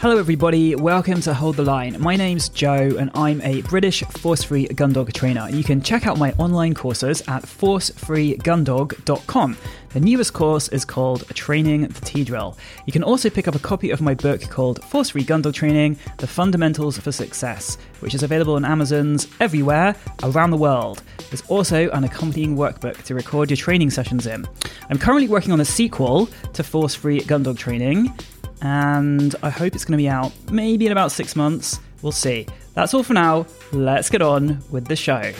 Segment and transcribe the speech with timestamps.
[0.00, 0.74] Hello, everybody.
[0.74, 2.00] Welcome to Hold the Line.
[2.00, 5.46] My name's Joe, and I'm a British force free gun dog trainer.
[5.50, 9.56] You can check out my online courses at forcefreegundog.com.
[9.90, 12.56] The newest course is called Training the T Drill.
[12.86, 15.52] You can also pick up a copy of my book called Force Free Gun Dog
[15.52, 21.02] Training The Fundamentals for Success, which is available on Amazon's everywhere around the world.
[21.28, 24.46] There's also an accompanying workbook to record your training sessions in.
[24.88, 28.14] I'm currently working on a sequel to Force Free Gun Dog Training
[28.62, 31.80] and I hope it's going to be out maybe in about six months.
[32.02, 32.46] We'll see.
[32.74, 33.46] That's all for now.
[33.72, 35.32] Let's get on with the show.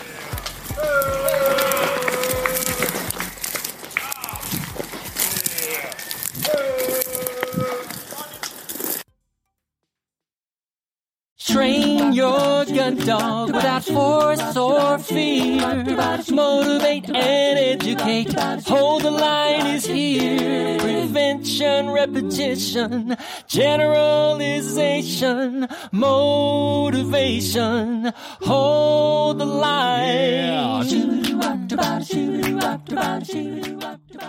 [11.61, 15.85] Train your gun dog without force or fear.
[16.31, 18.33] Motivate and educate.
[18.67, 20.79] Hold the line is here.
[20.79, 23.15] Prevention, repetition,
[23.47, 28.11] generalization, motivation.
[28.41, 30.87] Hold the line.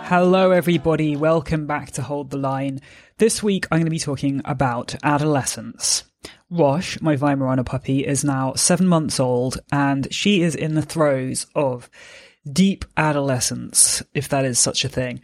[0.04, 1.16] Hello, everybody.
[1.16, 2.82] Welcome back to Hold the Line.
[3.16, 6.04] This week, I'm going to be talking about adolescence.
[6.50, 11.46] Rosh, my Weimaraner puppy, is now seven months old and she is in the throes
[11.54, 11.88] of
[12.50, 15.20] deep adolescence, if that is such a thing.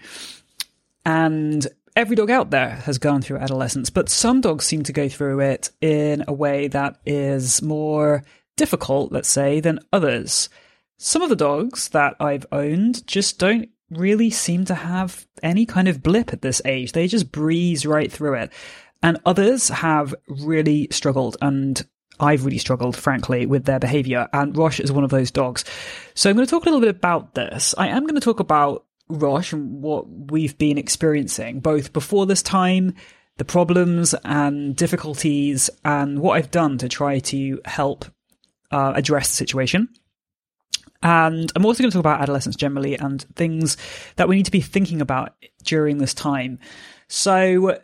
[1.05, 5.09] And every dog out there has gone through adolescence, but some dogs seem to go
[5.09, 8.25] through it in a way that is more
[8.57, 10.49] difficult, let's say, than others.
[10.97, 15.89] Some of the dogs that I've owned just don't really seem to have any kind
[15.89, 16.93] of blip at this age.
[16.93, 18.53] They just breeze right through it
[19.03, 21.87] and others have really struggled and
[22.21, 25.65] I've really struggled, frankly, with their behavior, and Rosh is one of those dogs.
[26.15, 27.75] So I'm going to talk a little bit about this.
[27.79, 32.43] I am going to talk about Rosh and what we've been experiencing, both before this
[32.43, 32.95] time,
[33.37, 38.05] the problems and difficulties, and what I've done to try to help
[38.71, 39.89] uh, address the situation.
[41.01, 43.77] And I'm also going to talk about adolescence generally and things
[44.17, 46.59] that we need to be thinking about during this time.
[47.07, 47.79] So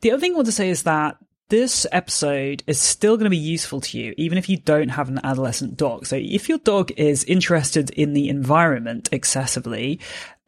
[0.00, 1.16] the other thing I want to say is that
[1.48, 5.08] this episode is still going to be useful to you, even if you don't have
[5.08, 6.06] an adolescent dog.
[6.06, 9.98] So if your dog is interested in the environment excessively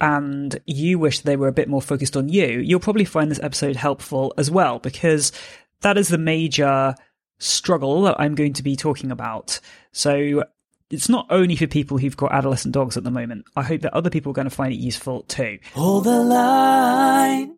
[0.01, 3.41] and you wish they were a bit more focused on you, you'll probably find this
[3.43, 5.33] episode helpful as well, because
[5.81, 6.95] that is the major
[7.39, 9.59] struggle that I'm going to be talking about.
[9.91, 10.45] So
[10.89, 13.47] it's not only for people who've got adolescent dogs at the moment.
[13.57, 15.59] I hope that other people are going to find it useful too.
[15.75, 17.57] Hold the line.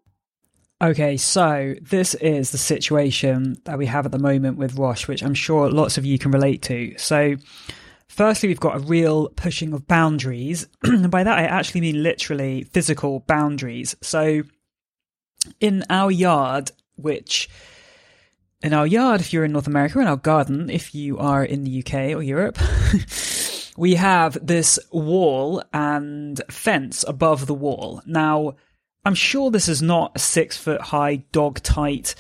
[0.83, 5.23] Okay, so this is the situation that we have at the moment with Rosh, which
[5.23, 6.95] I'm sure lots of you can relate to.
[6.99, 7.37] So,
[8.09, 10.67] firstly, we've got a real pushing of boundaries.
[10.83, 13.95] and by that, I actually mean literally physical boundaries.
[14.03, 14.43] So,
[15.61, 17.49] in our yard, which
[18.63, 21.65] in our yard, if you're in North America, in our garden, if you are in
[21.65, 22.59] the UK or Europe,
[23.77, 28.03] we have this wall and fence above the wall.
[28.07, 28.55] Now,
[29.05, 32.15] I'm sure this is not a six foot high dog tight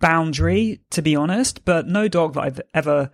[0.00, 3.10] boundary, to be honest, but no dog that I've ever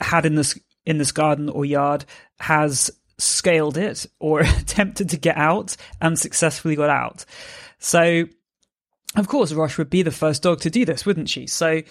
[0.00, 2.04] had in this in this garden or yard
[2.40, 7.24] has scaled it or attempted to get out and successfully got out.
[7.78, 8.24] So,
[9.16, 11.46] of course, Rosh would be the first dog to do this, wouldn't she?
[11.46, 11.82] So,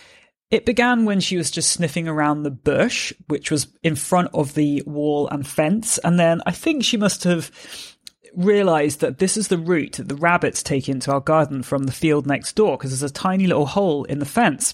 [0.49, 4.53] it began when she was just sniffing around the bush, which was in front of
[4.53, 5.97] the wall and fence.
[5.99, 7.49] And then I think she must have
[8.35, 11.91] realized that this is the route that the rabbits take into our garden from the
[11.91, 14.73] field next door because there's a tiny little hole in the fence.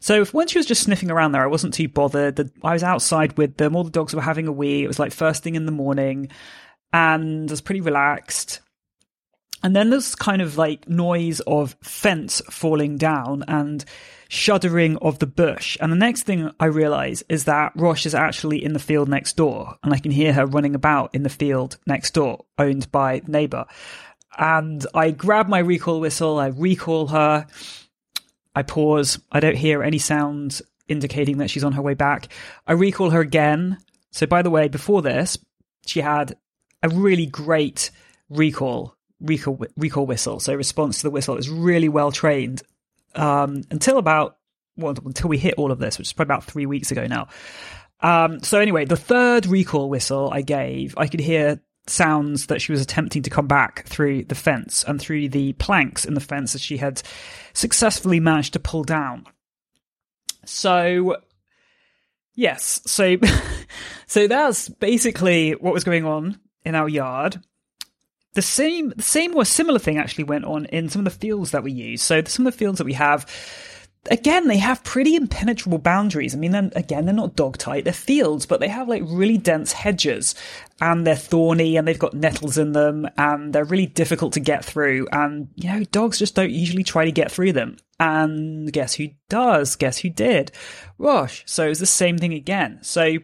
[0.00, 2.36] So if, when she was just sniffing around there, I wasn't too bothered.
[2.36, 3.76] The, I was outside with them.
[3.76, 4.82] All the dogs were having a wee.
[4.82, 6.28] It was like first thing in the morning
[6.92, 8.60] and I was pretty relaxed.
[9.62, 13.84] And then there's kind of like noise of fence falling down and
[14.28, 15.76] shuddering of the bush.
[15.80, 19.36] And the next thing I realize is that Rosh is actually in the field next
[19.36, 23.22] door, and I can hear her running about in the field next door, owned by
[23.26, 23.66] neighbor.
[24.38, 27.46] And I grab my recall whistle, I recall her,
[28.54, 32.28] I pause, I don't hear any sound indicating that she's on her way back.
[32.66, 33.78] I recall her again.
[34.10, 35.38] So, by the way, before this,
[35.86, 36.36] she had
[36.82, 37.90] a really great
[38.28, 40.40] recall recall recall whistle.
[40.40, 42.62] So response to the whistle is really well trained
[43.14, 44.36] um, until about
[44.76, 47.28] well until we hit all of this, which is probably about three weeks ago now.
[48.00, 52.72] Um, so anyway, the third recall whistle I gave, I could hear sounds that she
[52.72, 56.52] was attempting to come back through the fence and through the planks in the fence
[56.52, 57.02] that she had
[57.54, 59.26] successfully managed to pull down.
[60.44, 61.16] So
[62.34, 63.16] yes, so
[64.06, 67.40] so that's basically what was going on in our yard
[68.34, 71.50] the same, the same or similar thing actually went on in some of the fields
[71.50, 72.02] that we use.
[72.02, 73.26] So some of the fields that we have,
[74.10, 76.34] again, they have pretty impenetrable boundaries.
[76.34, 79.38] I mean, then again, they're not dog tight, they're fields, but they have like really
[79.38, 80.34] dense hedges
[80.80, 84.64] and they're thorny and they've got nettles in them and they're really difficult to get
[84.64, 85.06] through.
[85.12, 87.76] And, you know, dogs just don't usually try to get through them.
[88.00, 89.76] And guess who does?
[89.76, 90.52] Guess who did?
[90.98, 91.42] Rosh.
[91.46, 92.78] So it's the same thing again.
[92.82, 93.18] So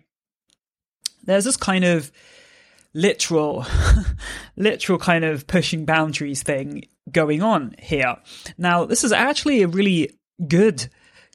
[1.24, 2.12] there's this kind of
[2.94, 3.66] literal,
[4.56, 8.16] literal kind of pushing boundaries thing going on here.
[8.56, 10.88] Now, this is actually a really good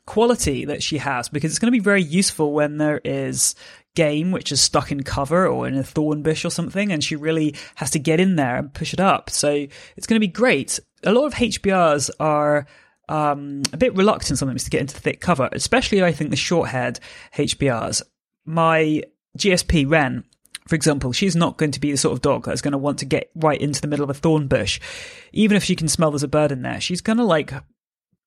[0.05, 3.55] quality that she has because it's going to be very useful when there is
[3.95, 7.15] game which is stuck in cover or in a thorn bush or something and she
[7.15, 9.29] really has to get in there and push it up.
[9.29, 10.79] So it's going to be great.
[11.03, 12.65] A lot of HPRs are
[13.09, 16.69] um, a bit reluctant sometimes to get into thick cover especially i think the short
[16.69, 16.99] haired
[17.35, 18.01] HPRs
[18.45, 19.03] my
[19.37, 20.23] gsp ren
[20.67, 22.99] for example, she's not going to be the sort of dog that's going to want
[22.99, 24.79] to get right into the middle of a thorn bush.
[25.31, 27.53] Even if she can smell there's a bird in there, she's going to like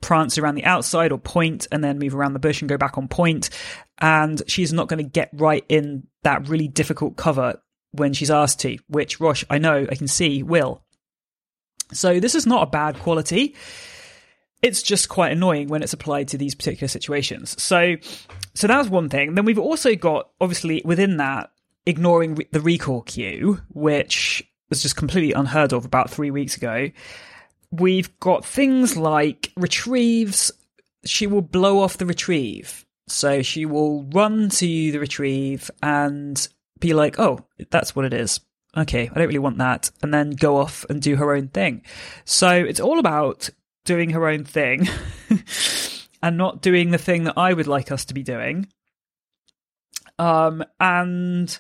[0.03, 2.99] prance around the outside or point and then move around the bush and go back
[2.99, 3.51] on point.
[3.99, 7.61] And she's not going to get right in that really difficult cover
[7.93, 10.83] when she's asked to, which Rosh, I know, I can see, will.
[11.93, 13.55] So this is not a bad quality.
[14.63, 17.61] It's just quite annoying when it's applied to these particular situations.
[17.63, 17.97] So,
[18.55, 19.35] so that's one thing.
[19.35, 21.51] Then we've also got, obviously, within that,
[21.87, 26.91] ignoring re- the recall cue, which was just completely unheard of about three weeks ago
[27.71, 30.53] we've got things like retrieves.
[31.05, 32.85] She will blow off the retrieve.
[33.09, 36.47] So she will run to the retrieve and
[36.81, 38.41] be like, oh, that's what it is.
[38.77, 39.91] Okay, I don't really want that.
[40.03, 41.83] And then go off and do her own thing.
[42.25, 43.49] So it's all about
[43.85, 44.89] doing her own thing
[46.23, 48.67] and not doing the thing that I would like us to be doing.
[50.19, 51.57] Um, and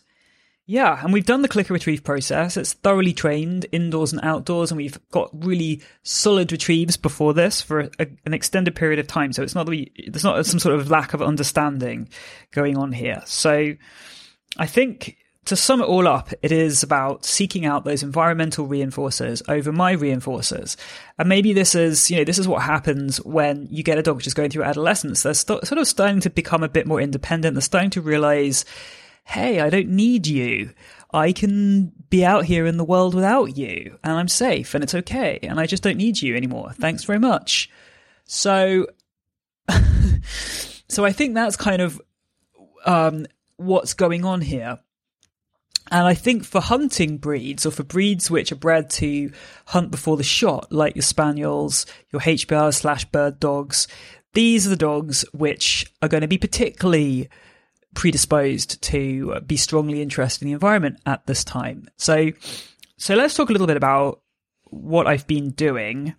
[0.68, 2.56] yeah, and we've done the clicker retrieve process.
[2.56, 7.88] It's thoroughly trained indoors and outdoors, and we've got really solid retrieves before this for
[8.00, 9.32] a, an extended period of time.
[9.32, 12.08] So it's not that we, there's not some sort of lack of understanding
[12.50, 13.22] going on here.
[13.26, 13.74] So
[14.56, 19.42] I think to sum it all up, it is about seeking out those environmental reinforcers
[19.48, 20.76] over my reinforcers.
[21.16, 24.20] And maybe this is, you know, this is what happens when you get a dog
[24.20, 25.22] just going through adolescence.
[25.22, 27.54] They're st- sort of starting to become a bit more independent.
[27.54, 28.64] They're starting to realize
[29.26, 30.70] hey, I don't need you.
[31.12, 34.94] I can be out here in the world without you and I'm safe and it's
[34.94, 36.70] okay and I just don't need you anymore.
[36.72, 37.68] Thanks very much.
[38.24, 38.86] So,
[40.88, 42.00] so I think that's kind of,
[42.84, 43.26] um,
[43.56, 44.78] what's going on here.
[45.90, 49.32] And I think for hunting breeds or for breeds which are bred to
[49.66, 53.88] hunt before the shot, like your spaniels, your HPR slash bird dogs,
[54.34, 57.28] these are the dogs which are going to be particularly
[57.96, 61.88] predisposed to uh, be strongly interested in the environment at this time.
[61.96, 62.30] So,
[62.98, 64.20] so let's talk a little bit about
[64.64, 66.14] what I've been doing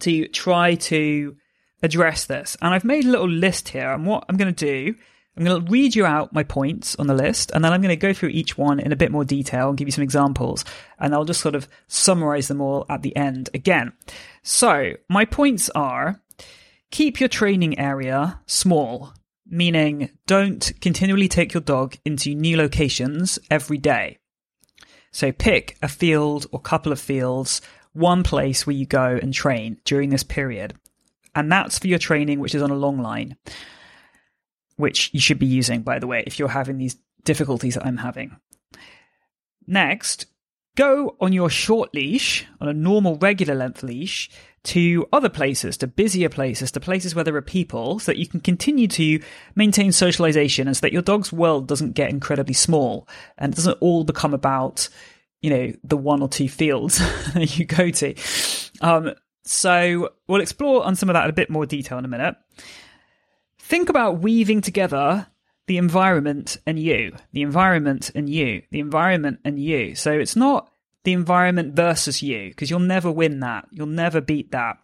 [0.00, 1.36] to try to
[1.82, 2.56] address this.
[2.60, 3.90] And I've made a little list here.
[3.90, 4.94] And what I'm going to do,
[5.36, 7.88] I'm going to read you out my points on the list, and then I'm going
[7.88, 10.64] to go through each one in a bit more detail and give you some examples.
[10.98, 13.92] And I'll just sort of summarize them all at the end again.
[14.42, 16.20] So, my points are
[16.90, 19.12] keep your training area small
[19.48, 24.18] meaning don't continually take your dog into new locations every day.
[25.12, 27.62] So pick a field or couple of fields,
[27.92, 30.74] one place where you go and train during this period.
[31.34, 33.36] And that's for your training, which is on a long line,
[34.76, 37.98] which you should be using, by the way, if you're having these difficulties that I'm
[37.98, 38.36] having.
[39.66, 40.26] Next,
[40.76, 44.30] go on your short leash, on a normal regular length leash,
[44.62, 48.26] to other places, to busier places, to places where there are people, so that you
[48.26, 49.20] can continue to
[49.54, 53.78] maintain socialization and so that your dog's world doesn't get incredibly small and it doesn't
[53.80, 54.88] all become about,
[55.40, 57.00] you know, the one or two fields
[57.36, 58.14] you go to.
[58.80, 59.14] Um,
[59.44, 62.34] so we'll explore on some of that in a bit more detail in a minute.
[63.58, 65.28] Think about weaving together
[65.66, 69.94] the environment and you, the environment and you, the environment and you.
[69.94, 70.70] So it's not
[71.04, 73.66] the environment versus you because you'll never win that.
[73.70, 74.78] You'll never beat that.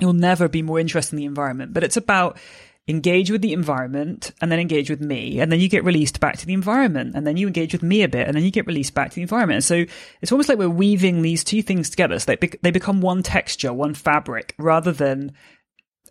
[0.00, 1.72] You'll never be more interested in the environment.
[1.72, 2.38] But it's about
[2.86, 6.36] engage with the environment and then engage with me and then you get released back
[6.36, 8.66] to the environment and then you engage with me a bit and then you get
[8.66, 9.86] released back to the environment and so
[10.20, 13.22] it's almost like we're weaving these two things together so they, be- they become one
[13.22, 15.32] texture one fabric rather than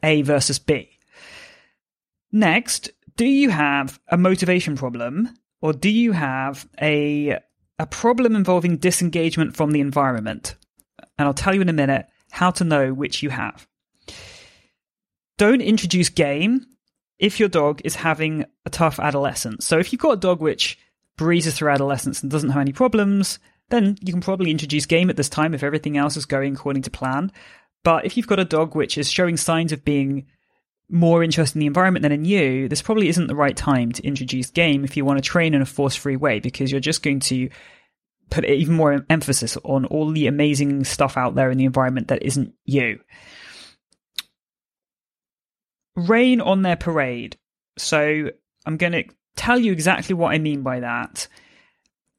[0.02, 0.98] a versus b
[2.32, 5.30] next do you have a motivation problem
[5.62, 7.40] or do you have a
[7.80, 10.56] a problem involving disengagement from the environment.
[11.18, 13.68] And I'll tell you in a minute how to know which you have.
[15.38, 16.66] Don't introduce game
[17.20, 19.66] if your dog is having a tough adolescence.
[19.66, 20.78] So if you've got a dog which
[21.18, 23.40] breezes through adolescence and doesn't have any problems,
[23.70, 26.84] then you can probably introduce game at this time if everything else is going according
[26.84, 27.32] to plan.
[27.84, 30.28] But if you've got a dog which is showing signs of being
[30.90, 34.04] more interested in the environment than in you, this probably isn't the right time to
[34.04, 37.04] introduce game if you want to train in a force free way because you're just
[37.04, 37.50] going to
[38.30, 42.24] put even more emphasis on all the amazing stuff out there in the environment that
[42.24, 43.00] isn't you.
[45.96, 47.38] Rain on their parade.
[47.78, 48.30] So
[48.66, 49.04] I'm going to
[49.36, 51.28] tell you exactly what I mean by that.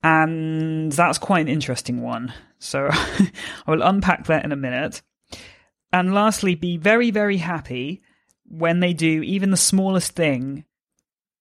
[0.02, 2.32] And that's quite an interesting one.
[2.58, 3.30] So I
[3.66, 5.02] will unpack that in a minute.
[5.92, 8.02] And lastly, be very, very happy
[8.58, 10.64] when they do even the smallest thing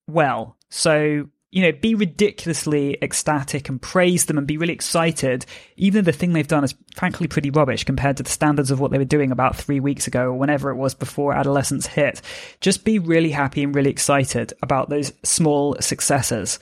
[0.07, 0.57] well.
[0.69, 5.45] So, you know, be ridiculously ecstatic and praise them and be really excited,
[5.77, 8.79] even though the thing they've done is frankly pretty rubbish compared to the standards of
[8.79, 12.21] what they were doing about three weeks ago or whenever it was before adolescence hit.
[12.59, 16.57] Just be really happy and really excited about those small successes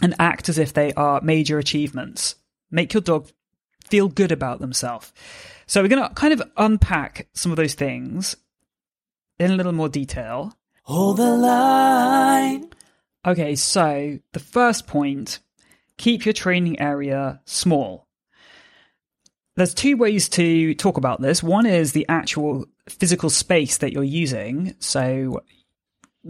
[0.00, 2.36] and act as if they are major achievements.
[2.70, 3.28] Make your dog
[3.84, 5.12] feel good about themselves.
[5.66, 8.36] So we're going to kind of unpack some of those things
[9.38, 10.54] in a little more detail.
[10.82, 12.70] Hold the line.
[13.26, 15.40] Okay, so the first point
[15.98, 18.06] keep your training area small.
[19.56, 21.42] There's two ways to talk about this.
[21.42, 24.74] One is the actual physical space that you're using.
[24.78, 25.40] So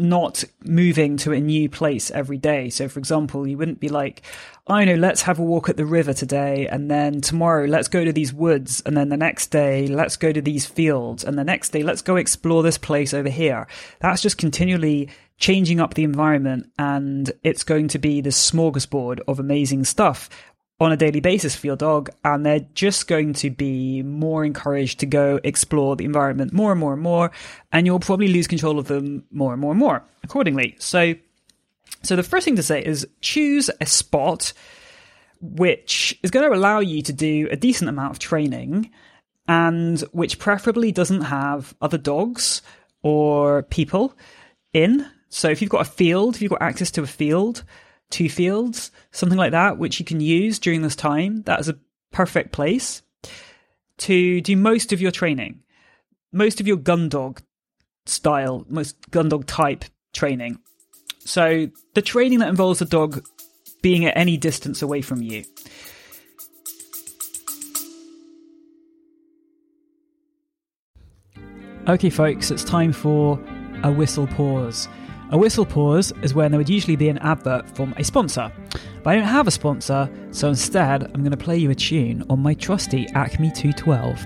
[0.01, 2.71] not moving to a new place every day.
[2.71, 4.23] So, for example, you wouldn't be like,
[4.67, 8.05] I know, let's have a walk at the river today, and then tomorrow, let's go
[8.05, 11.45] to these woods, and then the next day, let's go to these fields, and the
[11.45, 13.67] next day, let's go explore this place over here.
[14.01, 19.39] That's just continually changing up the environment, and it's going to be this smorgasbord of
[19.39, 20.29] amazing stuff
[20.79, 25.01] on a daily basis for your dog, and they're just going to be more encouraged
[25.01, 27.31] to go explore the environment more and more and more,
[27.73, 30.77] and you'll probably lose control of them more and more and more accordingly.
[30.79, 31.15] So,
[32.03, 34.53] so the first thing to say is choose a spot
[35.41, 38.91] which is going to allow you to do a decent amount of training
[39.49, 42.63] and which preferably doesn't have other dogs
[43.03, 44.15] or people
[44.73, 45.07] in.
[45.29, 47.65] So if you've got a field, if you've got access to a field,
[48.11, 51.43] two fields, something like that, which you can use during this time.
[51.43, 51.79] That is a
[52.13, 53.03] perfect place
[53.99, 55.63] to do most of your training,
[56.33, 57.43] most of your gun dog
[58.05, 60.59] style, most gun dog type training.
[61.21, 63.25] So the training that involves the dog
[63.83, 65.45] being at any distance away from you.
[71.89, 73.39] Okay, folks, it's time for
[73.85, 74.89] a whistle pause.
[75.31, 78.53] A whistle pause is when there would usually be an advert from a sponsor.
[79.03, 82.25] But I don't have a sponsor, so instead I'm going to play you a tune
[82.31, 84.25] on my trusty Acme 212.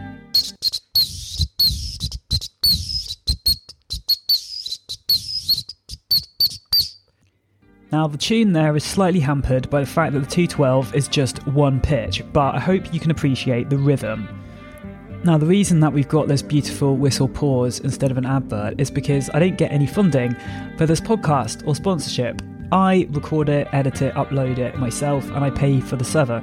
[7.93, 11.47] Now, the tune there is slightly hampered by the fact that the 212 is just
[11.47, 14.29] one pitch, but I hope you can appreciate the rhythm.
[15.23, 18.91] Now, the reason that we've got this beautiful whistle pause instead of an advert is
[18.91, 20.35] because I don't get any funding
[20.79, 22.41] for this podcast or sponsorship.
[22.73, 26.43] I record it, edit it, upload it myself, and I pay for the server.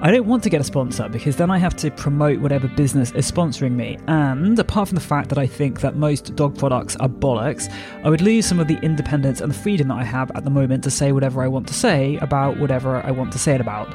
[0.00, 3.12] I don't want to get a sponsor because then I have to promote whatever business
[3.12, 3.98] is sponsoring me.
[4.06, 7.70] And apart from the fact that I think that most dog products are bollocks,
[8.02, 10.50] I would lose some of the independence and the freedom that I have at the
[10.50, 13.60] moment to say whatever I want to say about whatever I want to say it
[13.60, 13.94] about.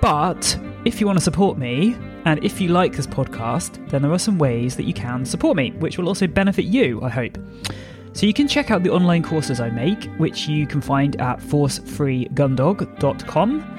[0.00, 1.96] But if you want to support me,
[2.26, 5.56] and if you like this podcast, then there are some ways that you can support
[5.56, 7.38] me, which will also benefit you, I hope.
[8.12, 11.40] So you can check out the online courses I make, which you can find at
[11.40, 13.78] forcefreegundog.com.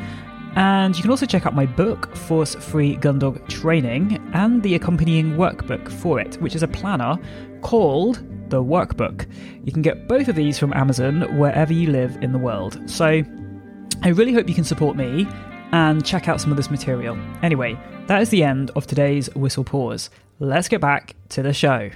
[0.57, 5.35] And you can also check out my book, Force Free Gundog Training, and the accompanying
[5.35, 7.17] workbook for it, which is a planner
[7.61, 9.27] called The Workbook.
[9.63, 12.89] You can get both of these from Amazon wherever you live in the world.
[12.89, 13.23] So
[14.03, 15.27] I really hope you can support me
[15.75, 17.17] and check out some of this material.
[17.43, 17.77] Anyway,
[18.07, 20.09] that is the end of today's Whistle Pause.
[20.39, 21.89] Let's get back to the show.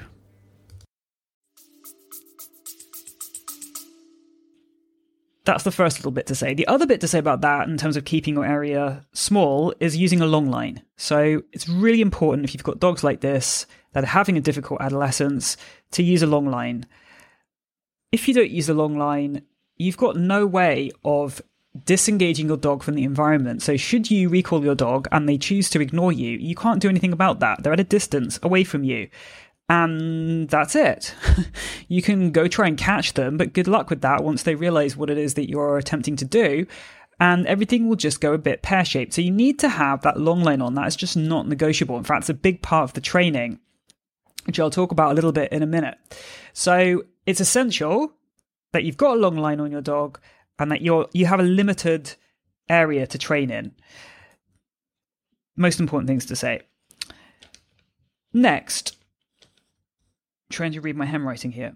[5.46, 6.54] That's the first little bit to say.
[6.54, 9.96] The other bit to say about that, in terms of keeping your area small, is
[9.96, 10.84] using a long line.
[10.98, 14.82] So it's really important if you've got dogs like this that are having a difficult
[14.82, 15.56] adolescence
[15.92, 16.86] to use a long line.
[18.12, 19.44] If you don't use a long line,
[19.78, 21.42] you've got no way of
[21.86, 23.62] disengaging your dog from the environment.
[23.62, 26.90] So, should you recall your dog and they choose to ignore you, you can't do
[26.90, 27.64] anything about that.
[27.64, 29.10] They're at a distance away from you.
[29.68, 31.14] And that's it.
[31.88, 34.98] you can go try and catch them, but good luck with that once they realize
[34.98, 36.66] what it is that you're attempting to do.
[37.20, 39.14] And everything will just go a bit pear shaped.
[39.14, 40.76] So, you need to have that long line on.
[40.76, 41.98] That is just not negotiable.
[41.98, 43.60] In fact, it's a big part of the training,
[44.46, 45.98] which I'll talk about a little bit in a minute.
[46.54, 48.14] So, it's essential
[48.72, 50.20] that you've got a long line on your dog
[50.60, 52.16] and that you're you have a limited
[52.70, 53.72] area to train in.
[55.56, 56.62] Most important things to say.
[58.34, 58.98] next,
[60.50, 61.76] trying to read my handwriting here.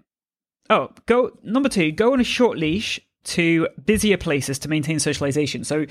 [0.70, 1.92] Oh, go number two.
[1.92, 5.64] Go on a short leash to busier places to maintain socialization.
[5.64, 5.86] So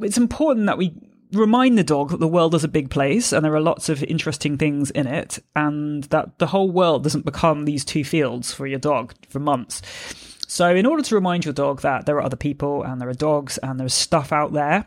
[0.00, 0.94] it's important that we
[1.32, 4.02] remind the dog that the world is a big place and there are lots of
[4.04, 8.66] interesting things in it, and that the whole world doesn't become these two fields for
[8.66, 9.82] your dog for months.
[10.46, 13.14] So, in order to remind your dog that there are other people and there are
[13.14, 14.86] dogs and there's stuff out there,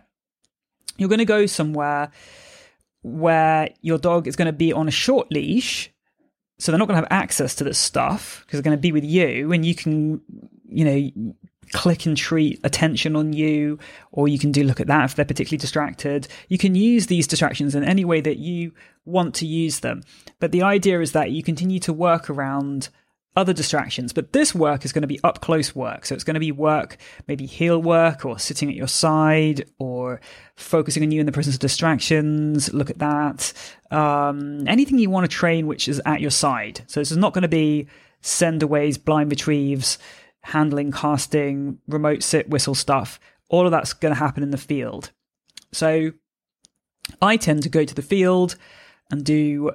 [0.98, 2.12] you're going to go somewhere
[3.02, 5.92] where your dog is going to be on a short leash.
[6.60, 8.92] So, they're not going to have access to this stuff because they're going to be
[8.92, 10.22] with you and you can,
[10.70, 11.34] you know,
[11.72, 13.80] click and treat attention on you,
[14.12, 16.28] or you can do look at that if they're particularly distracted.
[16.48, 18.74] You can use these distractions in any way that you
[19.06, 20.04] want to use them.
[20.40, 22.90] But the idea is that you continue to work around
[23.36, 24.12] other distractions.
[24.12, 26.06] But this work is going to be up close work.
[26.06, 30.20] So it's going to be work, maybe heel work or sitting at your side or
[30.56, 32.74] focusing on you in the presence of distractions.
[32.74, 33.54] Look at that.
[33.92, 36.82] Um, anything you want to train which is at your side.
[36.88, 37.88] So this is not going to be
[38.22, 39.98] send aways, blind retrieves,
[40.42, 43.20] handling, casting, remote sit, whistle stuff.
[43.50, 45.12] All of that's going to happen in the field.
[45.72, 46.12] So
[47.22, 48.56] I tend to go to the field
[49.12, 49.72] and do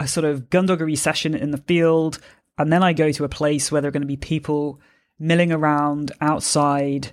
[0.00, 2.18] a sort of gundoggery session in the field
[2.58, 4.80] and then I go to a place where there are going to be people
[5.18, 7.12] milling around outside.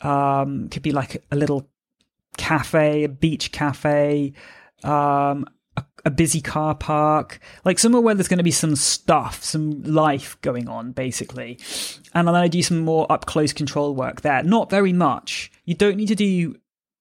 [0.00, 1.68] Um, could be like a little
[2.36, 4.34] cafe, a beach cafe,
[4.82, 9.42] um, a, a, busy car park, like somewhere where there's going to be some stuff,
[9.42, 11.58] some life going on, basically.
[12.12, 14.42] And then I do some more up close control work there.
[14.42, 15.50] Not very much.
[15.64, 16.56] You don't need to do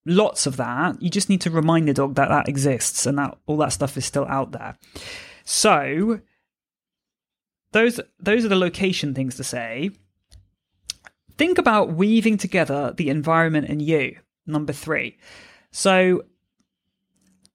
[0.05, 1.01] lots of that.
[1.01, 3.97] You just need to remind the dog that that exists and that all that stuff
[3.97, 4.77] is still out there.
[5.43, 6.21] So
[7.73, 9.91] those those are the location things to say.
[11.37, 14.17] Think about weaving together the environment and you.
[14.45, 15.17] Number three.
[15.71, 16.23] So,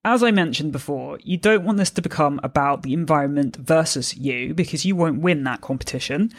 [0.05, 4.55] as I mentioned before, you don't want this to become about the environment versus you
[4.55, 6.33] because you won't win that competition.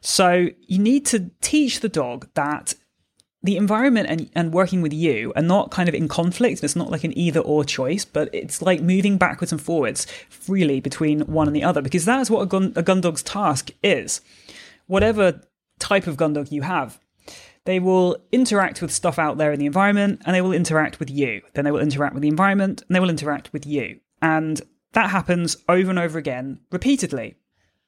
[0.00, 2.74] So, you need to teach the dog that
[3.42, 6.62] the environment and, and working with you are not kind of in conflict.
[6.62, 10.80] It's not like an either or choice, but it's like moving backwards and forwards freely
[10.80, 13.70] between one and the other because that is what a gun, a gun dog's task
[13.82, 14.20] is.
[14.86, 15.40] Whatever
[15.78, 17.00] type of gun dog you have,
[17.64, 21.10] they will interact with stuff out there in the environment and they will interact with
[21.10, 21.40] you.
[21.54, 24.00] Then they will interact with the environment and they will interact with you.
[24.20, 24.60] And
[24.92, 27.36] that happens over and over again repeatedly.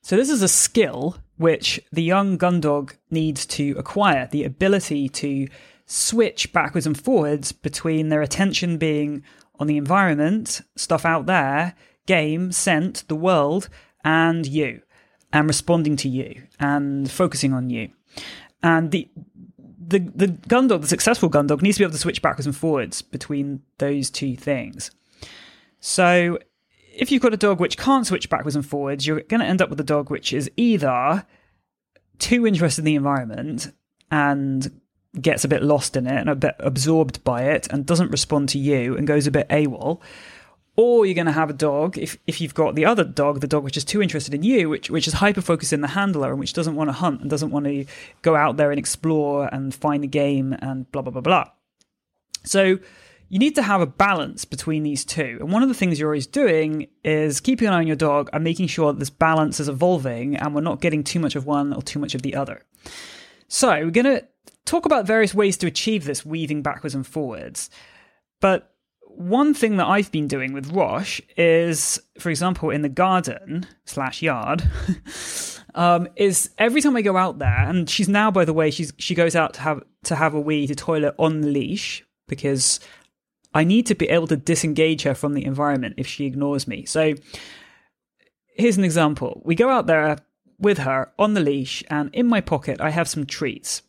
[0.04, 5.08] So, this is a skill which the young gun dog needs to acquire the ability
[5.08, 5.48] to
[5.86, 9.22] switch backwards and forwards between their attention being
[9.58, 11.74] on the environment, stuff out there,
[12.06, 13.68] game, scent, the world,
[14.04, 14.82] and you,
[15.32, 17.90] and responding to you and focusing on you.
[18.62, 19.08] And the
[19.84, 22.46] the the gun dog, the successful gun dog, needs to be able to switch backwards
[22.46, 24.90] and forwards between those two things.
[25.80, 26.38] So
[26.94, 29.62] if you've got a dog which can't switch backwards and forwards, you're going to end
[29.62, 31.26] up with a dog which is either
[32.18, 33.72] too interested in the environment
[34.10, 34.80] and
[35.20, 38.48] gets a bit lost in it and a bit absorbed by it and doesn't respond
[38.50, 40.00] to you and goes a bit AWOL.
[40.74, 43.46] Or you're going to have a dog, if, if you've got the other dog, the
[43.46, 46.30] dog which is too interested in you, which, which is hyper focused in the handler
[46.30, 47.84] and which doesn't want to hunt and doesn't want to
[48.22, 51.44] go out there and explore and find the game and blah, blah, blah, blah.
[52.44, 52.78] So
[53.32, 55.38] you need to have a balance between these two.
[55.40, 58.28] And one of the things you're always doing is keeping an eye on your dog
[58.30, 61.46] and making sure that this balance is evolving and we're not getting too much of
[61.46, 62.60] one or too much of the other.
[63.48, 64.28] So, we're going to
[64.66, 67.70] talk about various ways to achieve this weaving backwards and forwards.
[68.42, 73.66] But one thing that I've been doing with Rosh is, for example, in the garden
[73.86, 74.62] slash yard,
[75.74, 78.92] um, is every time I go out there, and she's now, by the way, she's
[78.98, 82.78] she goes out to have to have a wee to toilet on the leash because
[83.54, 86.84] I need to be able to disengage her from the environment if she ignores me.
[86.86, 87.14] So
[88.54, 89.42] here's an example.
[89.44, 90.18] We go out there
[90.58, 93.82] with her on the leash, and in my pocket, I have some treats.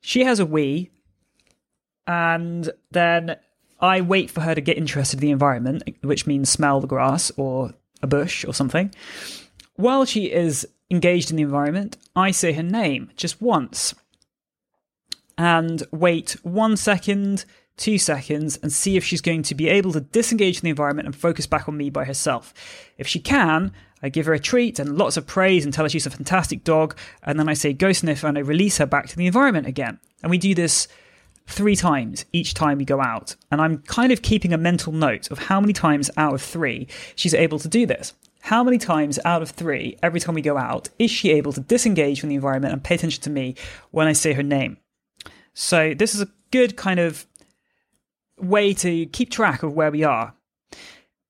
[0.00, 0.90] She has a wee,
[2.06, 3.36] and then
[3.80, 7.32] I wait for her to get interested in the environment, which means smell the grass
[7.36, 8.94] or a bush or something.
[9.74, 13.94] While she is engaged in the environment, I say her name just once
[15.36, 17.44] and wait one second
[17.78, 21.06] two seconds and see if she's going to be able to disengage from the environment
[21.06, 22.52] and focus back on me by herself.
[22.98, 25.88] If she can, I give her a treat and lots of praise and tell her
[25.88, 29.06] she's a fantastic dog, and then I say go sniff and I release her back
[29.08, 29.98] to the environment again.
[30.22, 30.88] And we do this
[31.46, 33.34] three times each time we go out.
[33.50, 36.86] And I'm kind of keeping a mental note of how many times out of three
[37.16, 38.12] she's able to do this.
[38.40, 41.60] How many times out of three, every time we go out, is she able to
[41.60, 43.56] disengage from the environment and pay attention to me
[43.90, 44.76] when I say her name?
[45.54, 47.26] So, this is a good kind of
[48.40, 50.34] way to keep track of where we are.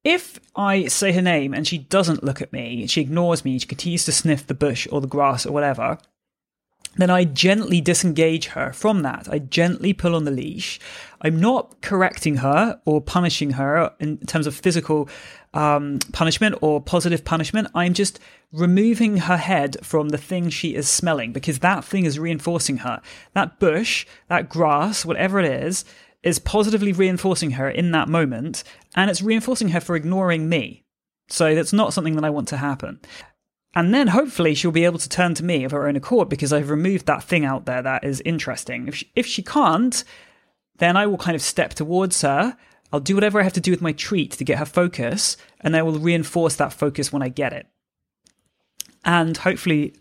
[0.04, 3.66] If I say her name and she doesn't look at me, she ignores me, she
[3.66, 5.98] continues to sniff the bush or the grass or whatever,
[6.96, 9.28] then I gently disengage her from that.
[9.30, 10.80] I gently pull on the leash.
[11.20, 15.08] I'm not correcting her or punishing her in terms of physical
[15.54, 17.68] um, punishment or positive punishment.
[17.74, 18.18] I'm just
[18.52, 23.00] removing her head from the thing she is smelling because that thing is reinforcing her.
[23.32, 25.84] That bush, that grass, whatever it is,
[26.22, 28.64] is positively reinforcing her in that moment,
[28.96, 30.84] and it's reinforcing her for ignoring me.
[31.28, 33.00] So that's not something that I want to happen.
[33.74, 36.52] And then hopefully she'll be able to turn to me of her own accord because
[36.52, 38.88] I've removed that thing out there that is interesting.
[38.88, 40.02] If she, if she can't,
[40.78, 42.56] then I will kind of step towards her.
[42.92, 45.76] I'll do whatever I have to do with my treat to get her focus, and
[45.76, 47.66] I will reinforce that focus when I get it.
[49.04, 49.94] And hopefully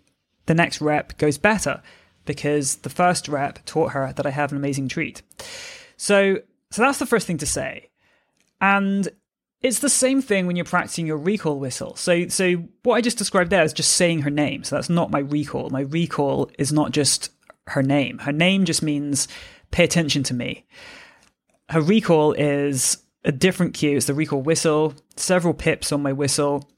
[0.45, 1.81] the next rep goes better
[2.25, 5.21] because the first rep taught her that I have an amazing treat.
[5.97, 6.37] So,
[6.71, 7.89] so that's the first thing to say.
[8.61, 9.09] And
[9.61, 11.95] it's the same thing when you're practicing your recall whistle.
[11.95, 14.63] So, so what I just described there is just saying her name.
[14.63, 15.69] So that's not my recall.
[15.69, 17.31] My recall is not just
[17.67, 18.19] her name.
[18.19, 19.27] Her name just means
[19.71, 20.65] pay attention to me.
[21.69, 23.97] Her recall is a different cue.
[23.97, 26.69] It's the recall whistle, several pips on my whistle,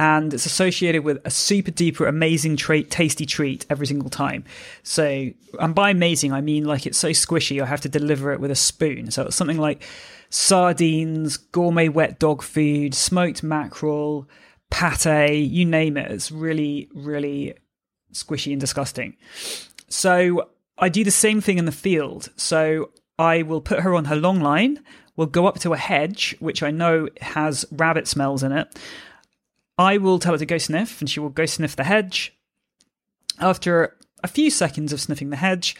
[0.00, 4.44] and it's associated with a super duper amazing treat, tasty treat every single time.
[4.82, 5.28] So,
[5.60, 8.50] and by amazing, I mean like it's so squishy, I have to deliver it with
[8.50, 9.10] a spoon.
[9.10, 9.82] So it's something like
[10.30, 14.26] sardines, gourmet wet dog food, smoked mackerel,
[14.70, 16.10] pate, you name it.
[16.10, 17.56] It's really, really
[18.14, 19.18] squishy and disgusting.
[19.88, 22.30] So I do the same thing in the field.
[22.36, 24.82] So I will put her on her long line.
[25.16, 28.74] We'll go up to a hedge, which I know has rabbit smells in it.
[29.80, 32.36] I will tell her to go sniff, and she will go sniff the hedge.
[33.38, 35.74] After a few seconds of sniffing the hedge,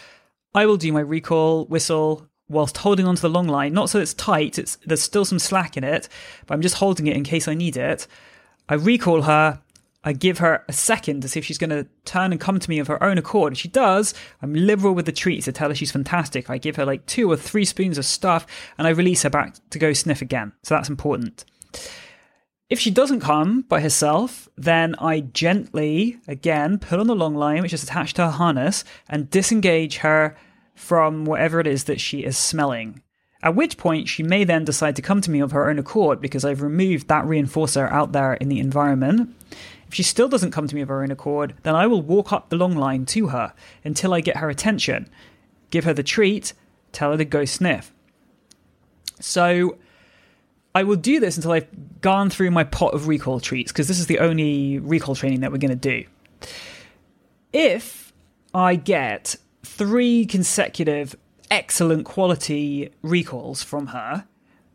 [0.55, 4.15] I will do my recall whistle whilst holding onto the long line, not so it's
[4.15, 6.09] tight, it's there's still some slack in it,
[6.47, 8.07] but I'm just holding it in case I need it.
[8.71, 9.61] I recall her,
[10.03, 12.71] I give her a second to see if she's going to turn and come to
[12.71, 13.53] me of her own accord.
[13.53, 16.49] If she does, I'm liberal with the treats to tell her she's fantastic.
[16.49, 18.47] I give her like two or three spoons of stuff
[18.79, 20.53] and I release her back to go sniff again.
[20.63, 21.45] So that's important.
[22.70, 27.62] If she doesn't come by herself, then I gently, again, pull on the long line,
[27.62, 30.37] which is attached to her harness, and disengage her
[30.76, 33.02] from whatever it is that she is smelling.
[33.42, 36.20] At which point, she may then decide to come to me of her own accord
[36.20, 39.35] because I've removed that reinforcer out there in the environment.
[39.88, 42.33] If she still doesn't come to me of her own accord, then I will walk
[42.33, 43.52] up the long line to her
[43.83, 45.11] until I get her attention,
[45.70, 46.52] give her the treat,
[46.92, 47.92] tell her to go sniff.
[49.18, 49.76] So,
[50.74, 53.98] I will do this until I've gone through my pot of recall treats, because this
[53.98, 56.04] is the only recall training that we're going to do.
[57.52, 58.12] If
[58.54, 61.16] I get three consecutive
[61.50, 64.26] excellent quality recalls from her,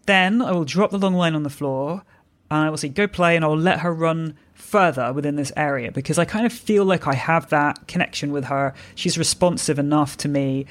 [0.05, 2.03] then I will drop the long line on the floor
[2.51, 5.51] and I will say, go play, and I will let her run further within this
[5.57, 8.73] area because I kind of feel like I have that connection with her.
[8.93, 10.67] She's responsive enough to me.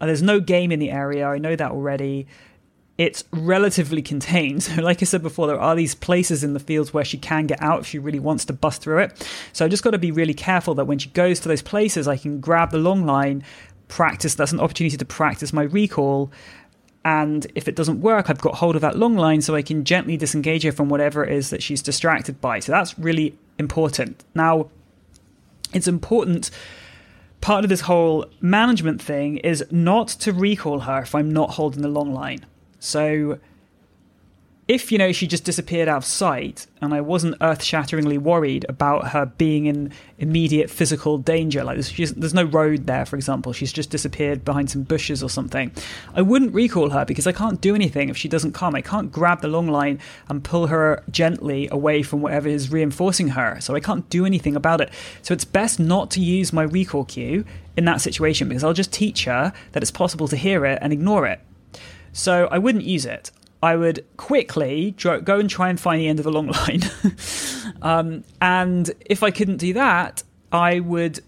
[0.00, 2.26] There's no game in the area, I know that already
[3.00, 4.62] it's relatively contained.
[4.70, 7.46] So, like I said before, there are these places in the fields where she can
[7.46, 9.28] get out if she really wants to bust through it.
[9.54, 12.06] So, I just got to be really careful that when she goes to those places,
[12.06, 13.42] I can grab the long line,
[13.88, 14.34] practice.
[14.34, 16.30] That's an opportunity to practice my recall.
[17.02, 19.84] And if it doesn't work, I've got hold of that long line so I can
[19.84, 22.60] gently disengage her from whatever it is that she's distracted by.
[22.60, 24.22] So, that's really important.
[24.34, 24.68] Now,
[25.72, 26.50] it's important
[27.40, 31.80] part of this whole management thing is not to recall her if I'm not holding
[31.80, 32.44] the long line.
[32.80, 33.38] So
[34.70, 39.08] if you know she just disappeared out of sight and i wasn't earth-shatteringly worried about
[39.08, 43.72] her being in immediate physical danger like there's, there's, no road there for example she's
[43.72, 45.72] just disappeared behind some bushes or something
[46.14, 48.76] i wouldn't recall her because i can't do anything if she doesn't come.
[48.76, 53.28] I can't grab the long line and pull her gently away from whatever is reinforcing
[53.28, 54.90] her so i can't do anything about it.
[55.22, 57.44] So it's best not to use my recall cue
[57.76, 60.92] in that situation because i'll just teach her that it's possible to hear it and
[60.92, 61.40] ignore it
[62.12, 63.30] so I wouldn't use it.
[63.62, 66.82] I would quickly go and try and find the end of the long line.
[67.82, 71.20] um, and if I couldn't do that, I would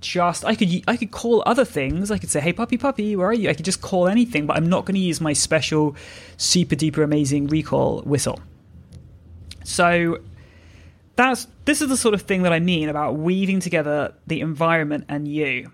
[0.00, 2.10] just I could I could call other things.
[2.10, 4.56] I could say, "Hey, puppy, puppy, where are you?" I could just call anything, but
[4.56, 5.96] I'm not going to use my special,
[6.36, 8.38] super duper amazing recall whistle.
[9.64, 10.18] So
[11.16, 15.06] that's this is the sort of thing that I mean about weaving together the environment
[15.08, 15.72] and you.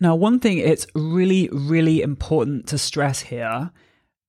[0.00, 3.70] Now, one thing it's really, really important to stress here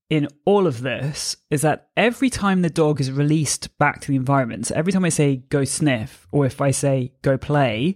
[0.09, 4.17] in all of this is that every time the dog is released back to the
[4.17, 7.95] environment, so every time I say go sniff, or if I say go play,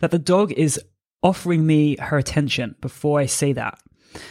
[0.00, 0.80] that the dog is
[1.22, 3.78] offering me her attention before I say that.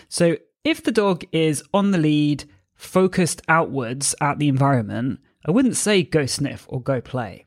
[0.10, 2.43] So if the dog is on the lead,
[2.76, 7.46] focused outwards at the environment, I wouldn't say go sniff or go play.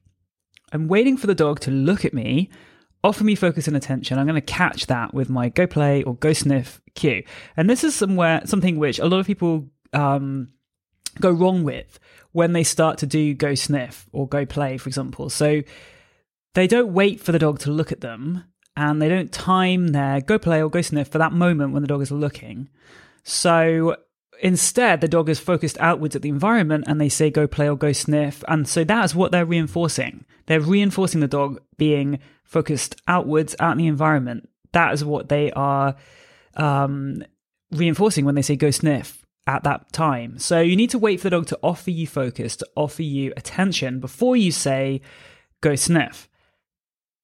[0.73, 2.51] I'm waiting for the dog to look at me,
[3.07, 4.19] offer me focus and attention.
[4.19, 7.25] I'm going to catch that with my go play or go sniff cue.
[7.57, 10.49] And this is somewhere something which a lot of people um,
[11.21, 11.99] go wrong with
[12.33, 15.31] when they start to do go sniff or go play, for example.
[15.31, 15.63] So
[16.55, 18.45] they don't wait for the dog to look at them
[18.77, 21.89] and they don't time their go play or go sniff for that moment when the
[21.89, 22.69] dog is looking.
[23.23, 23.97] So
[24.41, 27.77] instead, the dog is focused outwards at the environment and they say go play or
[27.77, 28.43] go sniff.
[28.49, 30.25] And so that's what they're reinforcing.
[30.47, 34.49] They're reinforcing the dog being focused outwards at the environment.
[34.73, 35.97] That is what they are
[36.55, 37.25] um,
[37.73, 40.39] reinforcing when they say go sniff at that time.
[40.39, 43.33] So you need to wait for the dog to offer you focus, to offer you
[43.37, 45.01] attention before you say
[45.61, 46.29] go sniff.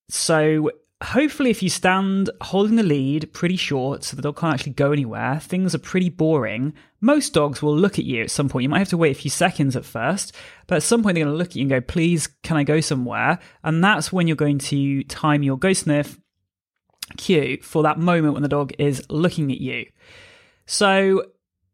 [0.09, 0.71] So
[1.03, 4.93] hopefully if you stand holding the lead pretty short so the dog can't actually go
[4.93, 6.73] anywhere things are pretty boring.
[7.01, 8.63] Most dogs will look at you at some point.
[8.63, 10.35] You might have to wait a few seconds at first
[10.67, 12.65] but at some point they're going to look at you and go please can i
[12.65, 13.39] go somewhere?
[13.65, 16.19] And that's when you're going to time your go sniff
[17.17, 19.87] cue for that moment when the dog is looking at you.
[20.67, 21.25] So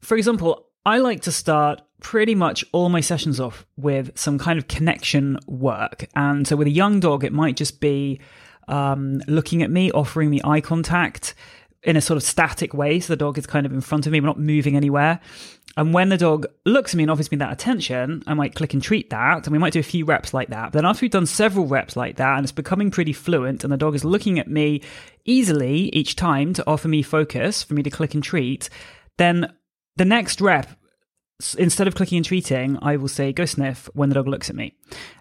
[0.00, 4.58] for example i like to start pretty much all my sessions off with some kind
[4.58, 6.06] of connection work.
[6.14, 8.20] And so with a young dog it might just be
[8.68, 11.34] um, looking at me, offering me eye contact
[11.82, 13.00] in a sort of static way.
[13.00, 15.20] So the dog is kind of in front of me, we're not moving anywhere.
[15.76, 18.74] And when the dog looks at me and offers me that attention, I might click
[18.74, 19.46] and treat that.
[19.46, 20.72] And we might do a few reps like that.
[20.72, 23.72] But then after we've done several reps like that and it's becoming pretty fluent and
[23.72, 24.82] the dog is looking at me
[25.24, 28.68] easily each time to offer me focus for me to click and treat,
[29.18, 29.52] then
[29.96, 30.68] the next rep
[31.56, 34.56] instead of clicking and treating, I will say go sniff when the dog looks at
[34.56, 34.74] me.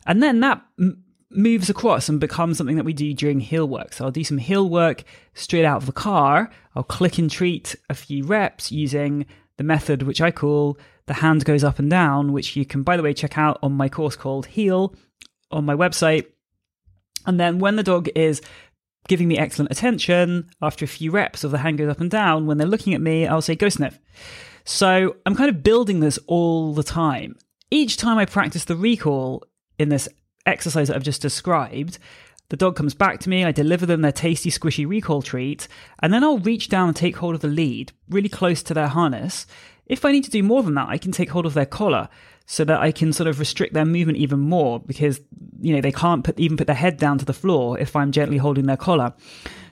[0.08, 0.64] And then that
[1.30, 3.94] moves across and becomes something that we do during heel work.
[3.94, 6.50] So I'll do some heel work straight out of the car.
[6.76, 9.26] I'll click and treat a few reps using
[9.58, 12.98] the method which I call the hand goes up and down, which you can, by
[12.98, 14.94] the way, check out on my course called Heel
[15.52, 16.26] on my website.
[17.26, 18.42] And then when the dog is
[19.08, 22.46] giving me excellent attention after a few reps of the hand goes up and down,
[22.46, 24.00] when they're looking at me, I'll say go sniff.
[24.66, 27.38] So I'm kind of building this all the time.
[27.72, 29.44] Each time I practice the recall
[29.80, 30.10] in this
[30.48, 32.00] exercise that I've just described,
[32.50, 35.68] the dog comes back to me, I deliver them their tasty, squishy recall treat,
[36.00, 38.88] and then I'll reach down and take hold of the lead, really close to their
[38.88, 39.46] harness.
[39.86, 42.10] If I need to do more than that, I can take hold of their collar
[42.46, 45.20] so that I can sort of restrict their movement even more because,
[45.60, 48.14] you know, they can't put, even put their head down to the floor if I'm
[48.14, 49.14] gently holding their collar.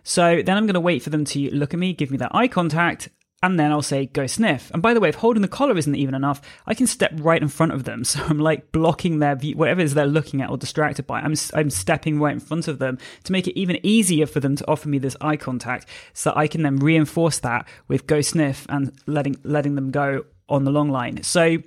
[0.03, 2.35] So then I'm going to wait for them to look at me, give me that
[2.35, 3.09] eye contact,
[3.45, 4.71] and then I'll say go sniff.
[4.71, 7.41] And by the way, if holding the collar isn't even enough, I can step right
[7.41, 8.03] in front of them.
[8.15, 11.19] So I'm like blocking their view, whatever it is they're looking at or distracted by.
[11.19, 14.55] I'm I'm stepping right in front of them to make it even easier for them
[14.55, 18.65] to offer me this eye contact, so I can then reinforce that with go sniff
[18.69, 21.23] and letting letting them go on the long line.
[21.23, 21.57] So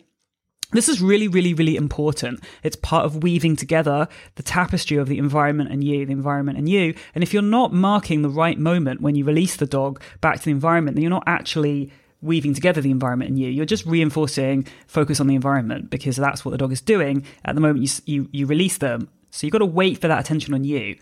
[0.73, 2.45] this is really, really, really important.
[2.63, 6.69] It's part of weaving together the tapestry of the environment and you, the environment and
[6.69, 6.95] you.
[7.15, 10.45] And if you're not marking the right moment when you release the dog back to
[10.45, 13.49] the environment, then you're not actually weaving together the environment and you.
[13.49, 17.55] You're just reinforcing focus on the environment because that's what the dog is doing at
[17.55, 19.09] the moment you, you, you release them.
[19.31, 20.97] So you've got to wait for that attention on you.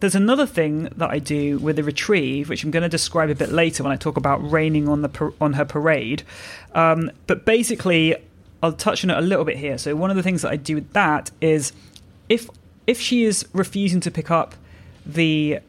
[0.00, 3.34] There's another thing that I do with the retrieve, which I'm going to describe a
[3.34, 6.22] bit later when I talk about raining on the on her parade.
[6.72, 8.14] Um, but basically,
[8.62, 9.78] I'll touch on it a little bit here.
[9.78, 11.72] So one of the things that I do with that is
[12.28, 12.48] if
[12.86, 14.54] if she is refusing to pick up
[15.04, 15.60] the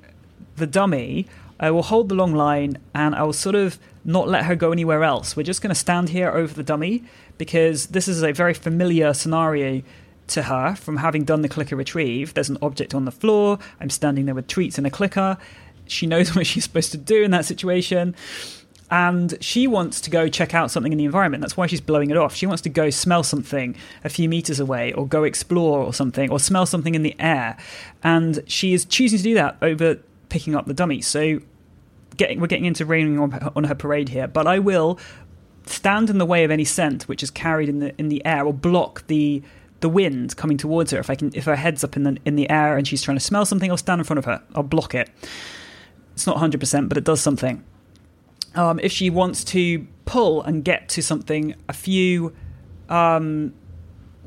[0.55, 1.27] the dummy,
[1.59, 4.71] I will hold the long line and I will sort of not let her go
[4.71, 5.35] anywhere else.
[5.35, 7.03] We're just going to stand here over the dummy
[7.37, 9.81] because this is a very familiar scenario
[10.27, 12.33] to her from having done the clicker retrieve.
[12.33, 13.59] There's an object on the floor.
[13.79, 15.37] I'm standing there with treats and a clicker.
[15.87, 18.15] She knows what she's supposed to do in that situation
[18.91, 21.41] and she wants to go check out something in the environment.
[21.41, 22.35] That's why she's blowing it off.
[22.35, 26.29] She wants to go smell something a few meters away, or go explore or something,
[26.31, 27.57] or smell something in the air.
[28.03, 29.99] And she is choosing to do that over
[30.29, 31.01] picking up the dummy.
[31.01, 31.39] So
[32.17, 34.99] getting, we're getting into raining on, on her parade here, but I will
[35.65, 38.45] stand in the way of any scent which is carried in the in the air,
[38.45, 39.43] or block the
[39.81, 40.99] the wind coming towards her.
[40.99, 43.17] If I can, if her head's up in the in the air and she's trying
[43.17, 44.41] to smell something, I'll stand in front of her.
[44.55, 45.09] I'll block it.
[46.13, 47.63] It's not 100%, but it does something
[48.59, 52.35] um, if she wants to pull and get to something a few
[52.89, 53.53] um,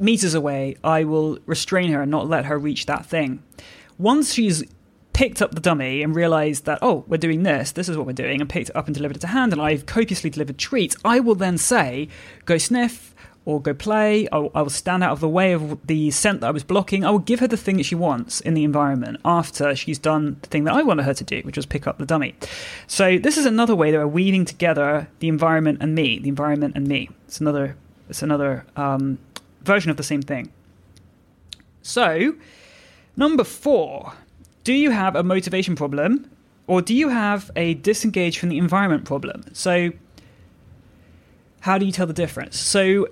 [0.00, 3.42] meters away, I will restrain her and not let her reach that thing.
[3.98, 4.64] Once she's
[5.12, 8.14] picked up the dummy and realized that, oh, we're doing this, this is what we're
[8.14, 10.96] doing, and picked it up and delivered it to hand, and I've copiously delivered treats,
[11.04, 12.08] I will then say,
[12.46, 13.11] go sniff,
[13.44, 14.28] or go play.
[14.30, 17.04] I will, stand out of the way of the scent that I was blocking.
[17.04, 20.38] I will give her the thing that she wants in the environment after she's done
[20.42, 22.34] the thing that I wanted her to do, which was pick up the dummy.
[22.86, 26.74] So this is another way that we're weaving together the environment and me, the environment
[26.76, 27.10] and me.
[27.26, 27.76] It's another
[28.08, 29.18] It's another um,
[29.62, 30.52] version of the same thing.
[31.82, 32.34] So,
[33.16, 34.12] number four
[34.64, 36.30] do you have a motivation problem
[36.66, 39.44] or do you have a disengage from the environment problem?
[39.52, 39.90] So,
[41.60, 42.58] how do you tell the difference?
[42.58, 43.08] So,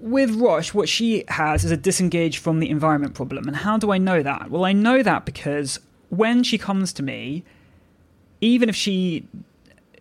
[0.00, 3.46] with Rosh, what she has is a disengage from the environment problem.
[3.46, 4.50] And how do I know that?
[4.50, 7.44] Well, I know that because when she comes to me,
[8.40, 9.26] even if she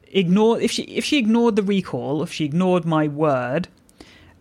[0.09, 3.67] ignored if she if she ignored the recall, if she ignored my word,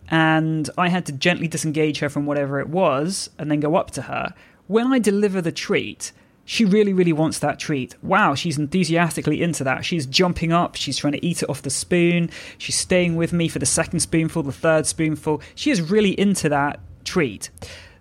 [0.09, 3.91] and I had to gently disengage her from whatever it was and then go up
[3.91, 4.33] to her,
[4.67, 6.11] when I deliver the treat,
[6.47, 8.01] she really, really wants that treat.
[8.01, 9.83] Wow, she's enthusiastically into that.
[9.83, 13.49] She's jumping up, she's trying to eat it off the spoon, she's staying with me
[13.49, 15.41] for the second spoonful, the third spoonful.
[15.55, 17.49] She is really into that treat.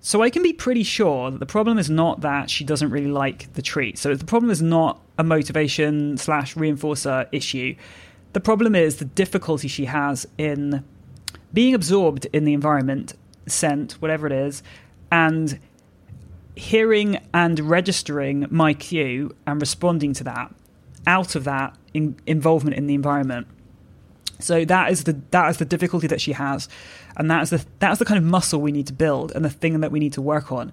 [0.01, 3.11] So I can be pretty sure that the problem is not that she doesn't really
[3.11, 3.99] like the treat.
[3.99, 7.75] So the problem is not a motivation slash reinforcer issue.
[8.33, 10.85] The problem is the difficulty she has in
[11.53, 13.15] being absorbed in the environment,
[13.49, 14.63] scent, whatever it is,
[15.11, 15.59] and
[16.57, 20.53] hearing and registering my cue and responding to that
[21.07, 23.47] out of that in, involvement in the environment.
[24.39, 26.69] So that is the that is the difficulty that she has,
[27.17, 29.45] and that is the that is the kind of muscle we need to build and
[29.45, 30.73] the thing that we need to work on.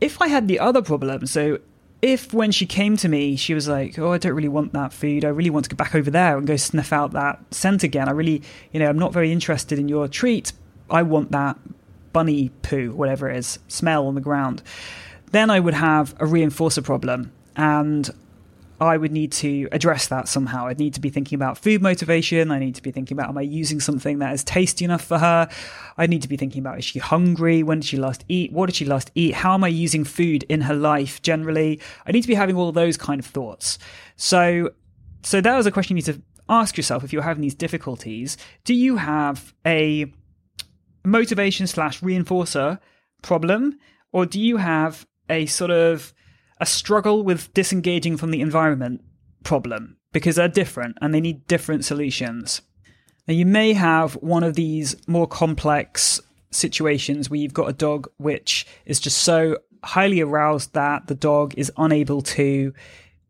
[0.00, 1.58] If I had the other problem, so
[2.02, 4.92] if when she came to me, she was like, "Oh, I don't really want that
[4.92, 5.24] food.
[5.24, 8.08] I really want to go back over there and go sniff out that scent again.
[8.08, 10.52] I really, you know, I'm not very interested in your treat.
[10.88, 11.56] I want that
[12.12, 14.62] bunny poo, whatever it is, smell on the ground."
[15.34, 18.08] Then I would have a reinforcer problem, and
[18.80, 20.68] I would need to address that somehow.
[20.68, 22.52] I'd need to be thinking about food motivation.
[22.52, 25.18] I need to be thinking about am I using something that is tasty enough for
[25.18, 25.48] her?
[25.98, 27.64] I need to be thinking about is she hungry?
[27.64, 28.52] When did she last eat?
[28.52, 29.34] What did she last eat?
[29.34, 31.80] How am I using food in her life generally?
[32.06, 33.80] I need to be having all those kind of thoughts.
[34.14, 34.70] So,
[35.24, 38.36] so that was a question you need to ask yourself if you're having these difficulties.
[38.62, 40.12] Do you have a
[41.04, 42.78] motivation slash reinforcer
[43.22, 43.80] problem,
[44.12, 46.12] or do you have a sort of
[46.60, 49.02] a struggle with disengaging from the environment
[49.42, 52.62] problem because they're different and they need different solutions.
[53.26, 58.08] Now, you may have one of these more complex situations where you've got a dog
[58.16, 62.72] which is just so highly aroused that the dog is unable to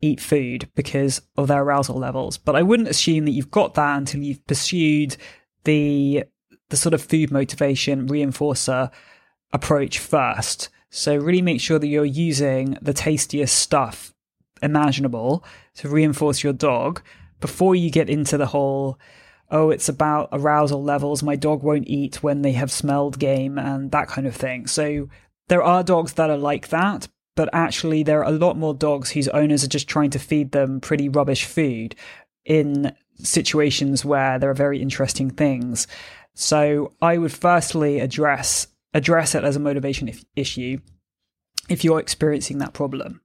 [0.00, 2.36] eat food because of their arousal levels.
[2.36, 5.16] But I wouldn't assume that you've got that until you've pursued
[5.64, 6.24] the
[6.70, 8.90] the sort of food motivation reinforcer
[9.52, 10.68] approach first.
[10.96, 14.14] So really make sure that you're using the tastiest stuff
[14.62, 17.02] imaginable to reinforce your dog
[17.40, 18.96] before you get into the whole
[19.50, 23.90] oh it's about arousal levels my dog won't eat when they have smelled game and
[23.90, 24.68] that kind of thing.
[24.68, 25.08] So
[25.48, 29.10] there are dogs that are like that, but actually there are a lot more dogs
[29.10, 31.96] whose owners are just trying to feed them pretty rubbish food
[32.44, 35.88] in situations where there are very interesting things.
[36.34, 40.78] So I would firstly address address it as a motivation if, issue
[41.68, 43.20] if you're experiencing that problem.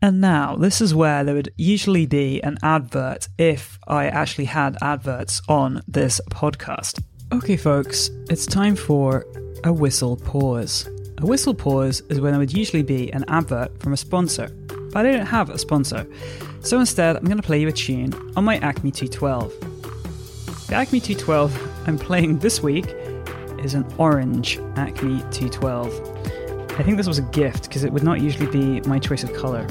[0.00, 4.76] And now, this is where there would usually be an advert if I actually had
[4.80, 7.02] adverts on this podcast.
[7.32, 9.26] Okay, folks, it's time for
[9.64, 10.88] a whistle pause.
[11.18, 14.48] A whistle pause is when there would usually be an advert from a sponsor,
[14.92, 16.06] but I don't have a sponsor.
[16.60, 20.68] So instead, I'm going to play you a tune on my Acme 212.
[20.68, 22.86] The Acme 212 I'm playing this week
[23.60, 26.78] is an orange Acme 212.
[26.78, 29.32] I think this was a gift because it would not usually be my choice of
[29.32, 29.66] color.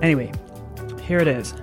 [0.00, 0.32] Anyway,
[1.02, 1.54] here it is.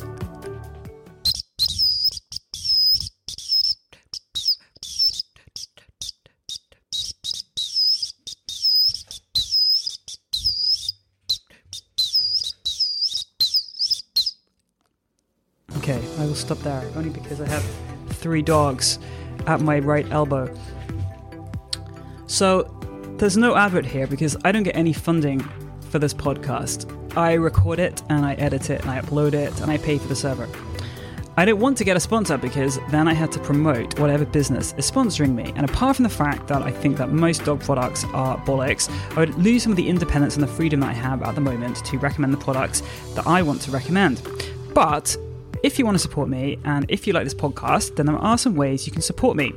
[15.77, 17.65] Okay, I will stop there, only because I have
[18.09, 18.99] three dogs
[19.47, 20.53] at my right elbow.
[22.31, 22.63] So,
[23.17, 25.41] there's no advert here because I don't get any funding
[25.89, 26.89] for this podcast.
[27.17, 30.07] I record it and I edit it and I upload it and I pay for
[30.07, 30.47] the server.
[31.35, 34.73] I don't want to get a sponsor because then I had to promote whatever business
[34.77, 35.51] is sponsoring me.
[35.57, 39.19] And apart from the fact that I think that most dog products are bollocks, I
[39.19, 41.83] would lose some of the independence and the freedom that I have at the moment
[41.83, 42.81] to recommend the products
[43.15, 44.21] that I want to recommend.
[44.73, 45.17] But
[45.63, 48.37] if you want to support me and if you like this podcast, then there are
[48.37, 49.53] some ways you can support me,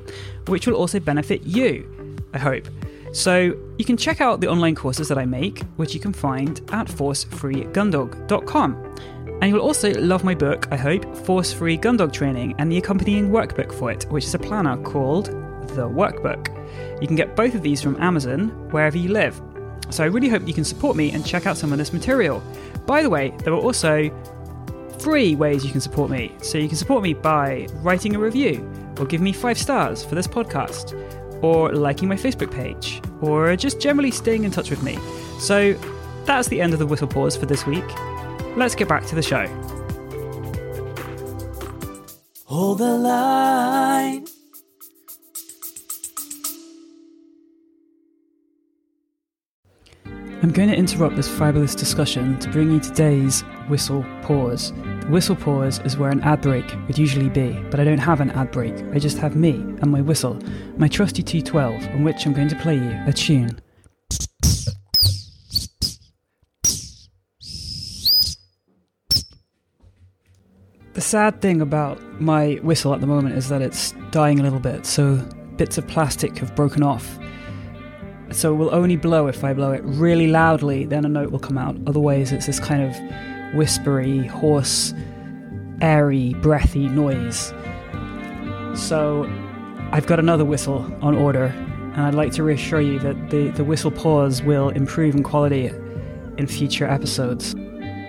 [0.49, 1.89] which will also benefit you,
[2.35, 2.69] I hope.
[3.13, 6.61] So you can check out the online courses that I make, which you can find
[6.73, 8.97] at forcefreegundog.com.
[9.41, 13.31] And you'll also love my book, I hope, Force Free Gundog Training, and the accompanying
[13.31, 15.27] workbook for it, which is a planner called
[15.77, 16.49] The Workbook.
[17.01, 19.41] You can get both of these from Amazon wherever you live.
[19.91, 22.43] So I really hope you can support me and check out some of this material.
[22.87, 24.11] By the way, there are also
[24.99, 26.33] three ways you can support me.
[26.43, 28.69] So you can support me by writing a review,
[28.99, 30.95] or give me five stars for this podcast,
[31.45, 34.99] or liking my Facebook page, or just generally staying in touch with me.
[35.39, 35.75] So
[36.25, 37.85] that's the end of the whistle pause for this week.
[38.57, 39.47] Let's get back to the show.
[42.47, 44.25] Hold the line.
[50.43, 54.73] I'm going to interrupt this fabulous discussion to bring you today's whistle pause.
[55.11, 58.31] Whistle pause is where an ad break would usually be, but I don't have an
[58.31, 58.75] ad break.
[58.95, 60.39] I just have me and my whistle,
[60.79, 63.61] my trusty T12, on which I'm going to play you a tune.
[70.95, 74.59] The sad thing about my whistle at the moment is that it's dying a little
[74.59, 75.17] bit, so
[75.57, 77.19] bits of plastic have broken off.
[78.31, 81.39] So it will only blow if I blow it really loudly, then a note will
[81.39, 81.77] come out.
[81.87, 84.95] Otherwise, it's this kind of whispery, hoarse,
[85.81, 87.53] airy, breathy noise.
[88.75, 89.25] So
[89.93, 91.47] I've got another whistle on order,
[91.95, 95.67] and I'd like to reassure you that the, the whistle pause will improve in quality
[96.37, 97.55] in future episodes.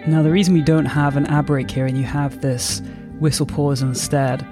[0.08, 2.82] Now, the reason we don't have an ad break here and you have this
[3.20, 4.48] whistle pause instead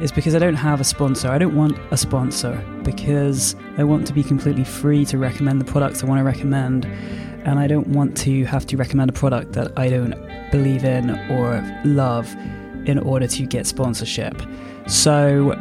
[0.00, 1.28] is because I don't have a sponsor.
[1.28, 5.64] I don't want a sponsor because I want to be completely free to recommend the
[5.64, 6.86] products I want to recommend.
[7.44, 10.14] And I don't want to have to recommend a product that I don't
[10.50, 12.34] believe in or love
[12.86, 14.40] in order to get sponsorship.
[14.86, 15.54] So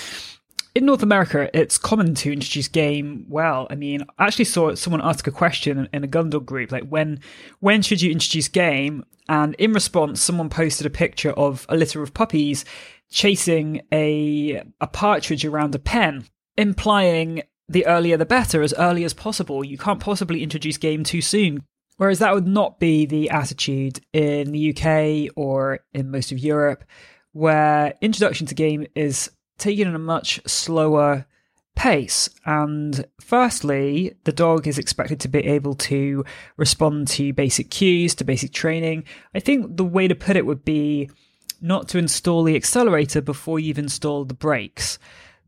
[0.74, 3.24] in North America, it's common to introduce game.
[3.28, 6.86] Well, I mean, I actually saw someone ask a question in a Gundog group, like
[6.88, 7.20] when
[7.60, 9.04] when should you introduce game?
[9.28, 12.64] And in response, someone posted a picture of a litter of puppies
[13.10, 16.24] chasing a a partridge around a pen,
[16.56, 19.64] implying the earlier the better, as early as possible.
[19.64, 21.62] You can't possibly introduce game too soon.
[21.96, 26.84] Whereas that would not be the attitude in the UK or in most of Europe,
[27.32, 31.26] where introduction to game is taken at a much slower
[31.74, 32.28] pace.
[32.44, 36.24] And firstly, the dog is expected to be able to
[36.56, 39.04] respond to basic cues, to basic training.
[39.34, 41.10] I think the way to put it would be
[41.60, 44.98] not to install the accelerator before you've installed the brakes.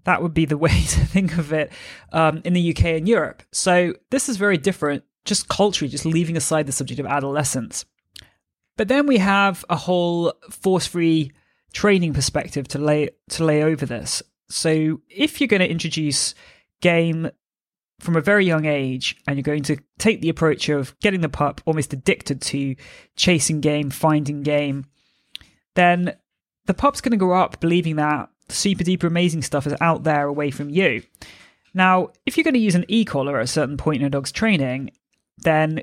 [0.04, 1.72] That would be the way to think of it
[2.12, 3.42] um, in the UK and Europe.
[3.52, 7.84] So this is very different just culturally, just leaving aside the subject of adolescence.
[8.76, 11.32] But then we have a whole force-free
[11.72, 14.22] training perspective to lay to lay over this.
[14.48, 16.34] So if you're going to introduce
[16.80, 17.30] game
[18.00, 21.28] from a very young age and you're going to take the approach of getting the
[21.28, 22.76] pup almost addicted to
[23.16, 24.86] chasing game, finding game,
[25.78, 26.16] then
[26.66, 30.26] the pup's going to grow up believing that super duper amazing stuff is out there
[30.26, 31.02] away from you.
[31.74, 34.32] Now, if you're going to use an e-collar at a certain point in a dog's
[34.32, 34.90] training,
[35.38, 35.82] then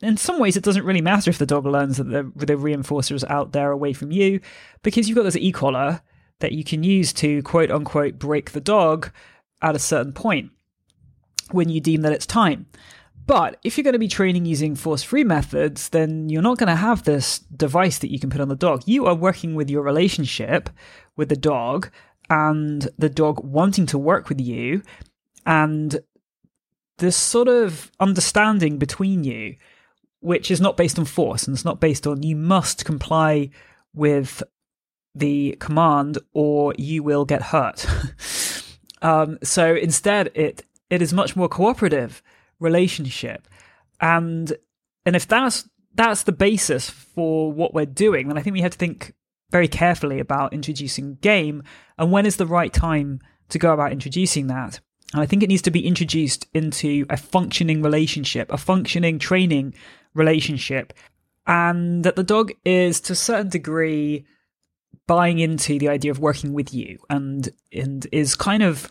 [0.00, 3.12] in some ways it doesn't really matter if the dog learns that the, the reinforcer
[3.12, 4.40] is out there away from you
[4.82, 6.02] because you've got this e-collar
[6.40, 9.10] that you can use to quote unquote break the dog
[9.62, 10.50] at a certain point
[11.50, 12.66] when you deem that it's time.
[13.26, 16.68] But if you're going to be training using force free methods, then you're not going
[16.68, 18.82] to have this device that you can put on the dog.
[18.86, 20.70] You are working with your relationship
[21.16, 21.90] with the dog
[22.30, 24.82] and the dog wanting to work with you
[25.44, 25.98] and
[26.98, 29.56] this sort of understanding between you,
[30.20, 33.50] which is not based on force and it's not based on you must comply
[33.92, 34.42] with
[35.14, 37.86] the command or you will get hurt.
[39.02, 42.22] um, so instead, it it is much more cooperative
[42.60, 43.48] relationship,
[44.00, 44.52] and
[45.04, 48.72] and if that's that's the basis for what we're doing, then I think we have
[48.72, 49.14] to think
[49.50, 51.62] very carefully about introducing game
[51.96, 54.80] and when is the right time to go about introducing that.
[55.12, 59.74] And I think it needs to be introduced into a functioning relationship, a functioning training
[60.14, 60.92] relationship.
[61.46, 64.26] and that the dog is to a certain degree
[65.06, 68.90] buying into the idea of working with you and and is kind of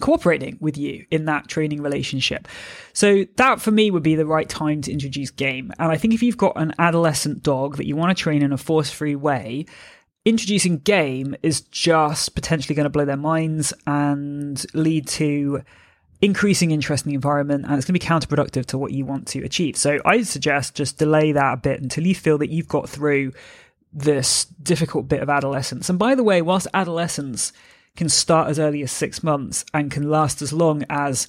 [0.00, 2.48] cooperating with you in that training relationship.
[2.92, 5.72] So that for me would be the right time to introduce game.
[5.78, 8.52] And I think if you've got an adolescent dog that you want to train in
[8.52, 9.66] a force-free way,
[10.24, 15.62] introducing game is just potentially going to blow their minds and lead to
[16.22, 19.26] increasing interest in the environment and it's going to be counterproductive to what you want
[19.26, 19.76] to achieve.
[19.76, 23.32] So I suggest just delay that a bit until you feel that you've got through
[23.92, 25.88] this difficult bit of adolescence.
[25.88, 27.52] And by the way, whilst adolescence
[28.00, 31.28] can start as early as six months and can last as long as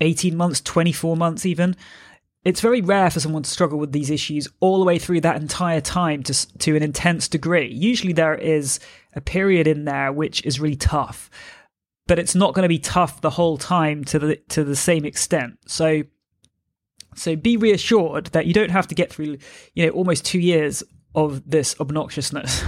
[0.00, 1.76] 18 months, 24 months, even.
[2.42, 5.36] It's very rare for someone to struggle with these issues all the way through that
[5.36, 7.70] entire time to, to an intense degree.
[7.70, 8.80] Usually there is
[9.12, 11.28] a period in there which is really tough,
[12.06, 15.04] but it's not going to be tough the whole time to the, to the same
[15.04, 15.58] extent.
[15.66, 16.04] So,
[17.14, 19.36] so be reassured that you don't have to get through,
[19.74, 20.82] you know, almost two years
[21.14, 22.64] of this obnoxiousness.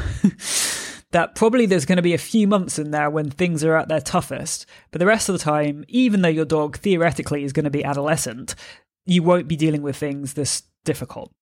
[1.13, 3.89] that probably there's going to be a few months in there when things are at
[3.89, 4.67] their toughest.
[4.91, 7.85] But the rest of the time, even though your dog theoretically is going to be
[7.85, 8.55] adolescent,
[9.07, 11.33] you won't be dealing with things this difficult.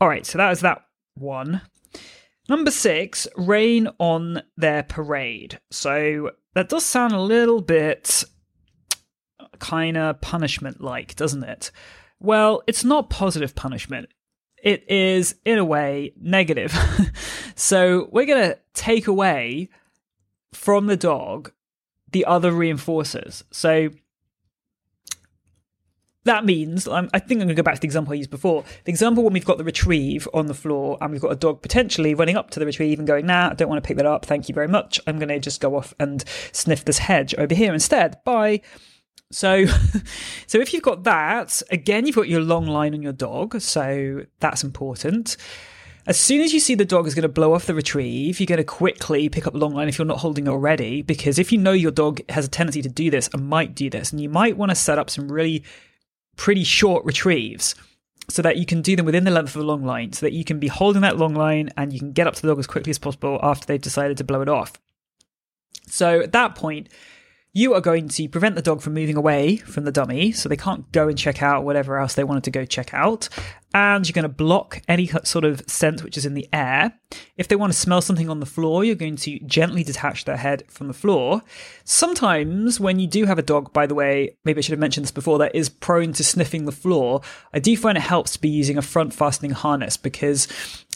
[0.00, 0.82] All right, so that is that
[1.14, 1.62] one.
[2.48, 5.58] Number six, rain on their parade.
[5.70, 8.24] So that does sound a little bit
[9.58, 11.70] kind of punishment like, doesn't it?
[12.20, 14.08] Well, it's not positive punishment
[14.66, 16.74] it is in a way negative.
[17.54, 19.70] so we're going to take away
[20.52, 21.52] from the dog
[22.10, 23.44] the other reinforcers.
[23.52, 23.90] So
[26.24, 28.64] that means i think I'm going to go back to the example I used before.
[28.84, 31.62] The example when we've got the retrieve on the floor and we've got a dog
[31.62, 34.06] potentially running up to the retrieve and going, "Nah, I don't want to pick that
[34.06, 34.26] up.
[34.26, 35.00] Thank you very much.
[35.06, 38.62] I'm going to just go off and sniff this hedge over here instead." Bye.
[39.30, 39.66] So,
[40.46, 44.24] so if you've got that, again, you've got your long line on your dog, so
[44.40, 45.36] that's important.
[46.06, 48.46] As soon as you see the dog is going to blow off the retrieve, you're
[48.46, 51.50] going to quickly pick up long line if you're not holding it already, because if
[51.50, 54.20] you know your dog has a tendency to do this and might do this, and
[54.20, 55.64] you might want to set up some really
[56.36, 57.74] pretty short retrieves
[58.28, 60.32] so that you can do them within the length of the long line, so that
[60.32, 62.58] you can be holding that long line and you can get up to the dog
[62.60, 64.74] as quickly as possible after they've decided to blow it off.
[65.88, 66.88] So at that point,
[67.56, 70.58] you are going to prevent the dog from moving away from the dummy so they
[70.58, 73.30] can't go and check out whatever else they wanted to go check out.
[73.72, 76.92] And you're going to block any sort of scent which is in the air.
[77.38, 80.36] If they want to smell something on the floor, you're going to gently detach their
[80.36, 81.40] head from the floor.
[81.84, 85.04] Sometimes, when you do have a dog, by the way, maybe I should have mentioned
[85.04, 87.22] this before, that is prone to sniffing the floor,
[87.54, 90.46] I do find it helps to be using a front fastening harness because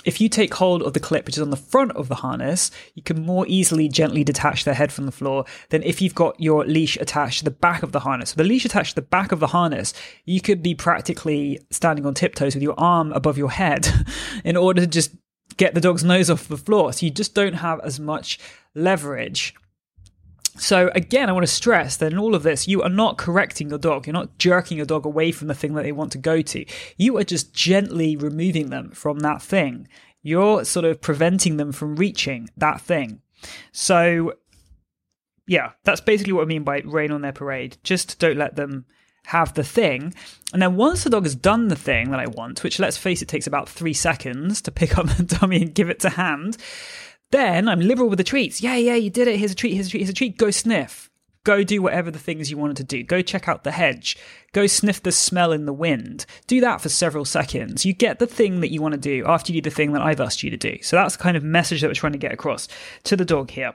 [0.05, 2.71] if you take hold of the clip which is on the front of the harness,
[2.95, 6.41] you can more easily gently detach their head from the floor than if you've got
[6.41, 8.31] your leash attached to the back of the harness.
[8.31, 9.93] So the leash attached to the back of the harness,
[10.25, 13.89] you could be practically standing on tiptoes with your arm above your head
[14.45, 15.15] in order to just
[15.57, 16.93] get the dog's nose off the floor.
[16.93, 18.39] So you just don't have as much
[18.75, 19.55] leverage
[20.57, 23.71] so again, I want to stress that in all of this, you are not correcting
[23.71, 24.07] your dog.
[24.07, 26.65] You're not jerking your dog away from the thing that they want to go to.
[26.97, 29.89] You are just gently removing them from that thing.
[30.23, 33.21] You're sort of preventing them from reaching that thing.
[33.73, 34.35] So
[35.47, 37.77] yeah, that's basically what I mean by rain on their parade.
[37.83, 38.85] Just don't let them
[39.27, 40.15] have the thing.
[40.53, 43.23] And then once the dog has done the thing that I want, which let's face
[43.23, 46.57] it takes about three seconds to pick up the dummy and give it to hand,
[47.31, 48.63] then I'm liberal with the treats.
[48.63, 49.39] Yeah, yeah, you did it.
[49.39, 49.75] Here's a treat.
[49.75, 50.01] Here's a treat.
[50.01, 50.37] Here's a treat.
[50.37, 51.11] Go sniff.
[51.43, 53.03] Go do whatever the things you wanted to do.
[53.03, 54.17] Go check out the hedge.
[54.53, 56.27] Go sniff the smell in the wind.
[56.47, 57.87] Do that for several seconds.
[57.87, 60.03] You get the thing that you want to do after you do the thing that
[60.03, 60.79] I've asked you to do.
[60.83, 62.69] So that's the kind of message that we're trying to get across
[63.05, 63.75] to the dog here.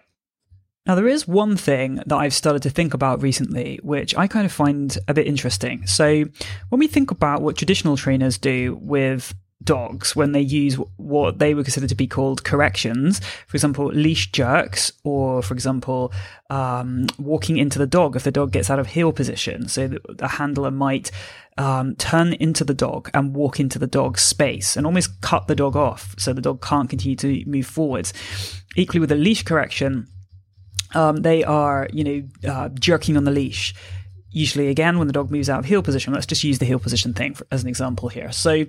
[0.85, 4.45] Now, there is one thing that I've started to think about recently, which I kind
[4.45, 5.87] of find a bit interesting.
[5.87, 6.25] So,
[6.69, 9.33] when we think about what traditional trainers do with
[9.65, 13.19] dogs when they use what they would consider to be called corrections.
[13.47, 16.13] For example, leash jerks, or for example,
[16.49, 19.67] um, walking into the dog if the dog gets out of heel position.
[19.67, 21.11] So the handler might
[21.57, 25.55] um, turn into the dog and walk into the dog's space and almost cut the
[25.55, 28.13] dog off so the dog can't continue to move forwards.
[28.75, 30.07] Equally with a leash correction,
[30.93, 33.73] um, they are, you know, uh, jerking on the leash
[34.35, 36.13] usually again when the dog moves out of heel position.
[36.13, 38.31] Let's just use the heel position thing for, as an example here.
[38.33, 38.65] So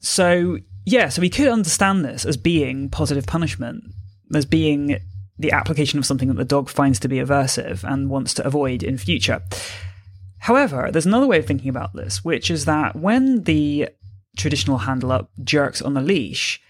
[0.00, 3.84] so, yeah, so we could understand this as being positive punishment,
[4.34, 5.00] as being
[5.38, 8.82] the application of something that the dog finds to be aversive and wants to avoid
[8.82, 9.42] in future.
[10.38, 13.88] However, there's another way of thinking about this, which is that when the
[14.36, 16.60] traditional handler jerks on the leash,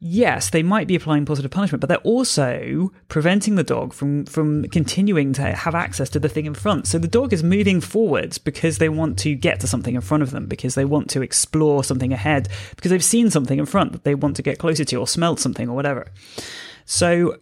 [0.00, 4.64] yes, they might be applying positive punishment, but they're also preventing the dog from from
[4.68, 6.86] continuing to have access to the thing in front.
[6.86, 10.22] So the dog is moving forwards because they want to get to something in front
[10.22, 13.92] of them, because they want to explore something ahead, because they've seen something in front
[13.92, 16.10] that they want to get closer to or smelled something or whatever.
[16.86, 17.36] So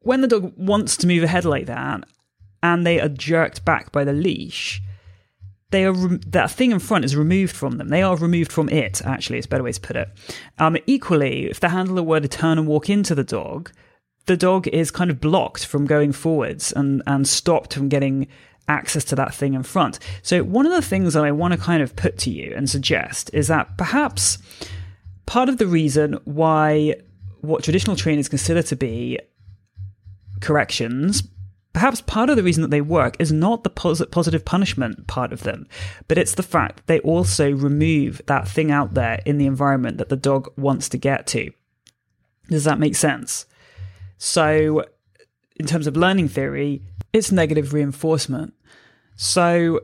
[0.00, 2.04] when the dog wants to move ahead like that
[2.62, 4.82] and they are jerked back by the leash,
[5.70, 7.88] they are that thing in front is removed from them.
[7.88, 9.02] They are removed from it.
[9.04, 10.08] Actually, it's a better way to put it.
[10.58, 13.70] Um, equally, if the handler were to turn and walk into the dog,
[14.26, 18.26] the dog is kind of blocked from going forwards and and stopped from getting
[18.68, 19.98] access to that thing in front.
[20.22, 22.70] So one of the things that I want to kind of put to you and
[22.70, 24.38] suggest is that perhaps
[25.26, 26.94] part of the reason why
[27.40, 29.18] what traditional trainers consider to be
[30.40, 31.22] corrections
[31.72, 35.32] Perhaps part of the reason that they work is not the pos- positive punishment part
[35.32, 35.68] of them,
[36.08, 39.98] but it's the fact that they also remove that thing out there in the environment
[39.98, 41.50] that the dog wants to get to.
[42.48, 43.46] Does that make sense?
[44.18, 44.84] So,
[45.56, 48.52] in terms of learning theory, it's negative reinforcement.
[49.14, 49.80] So,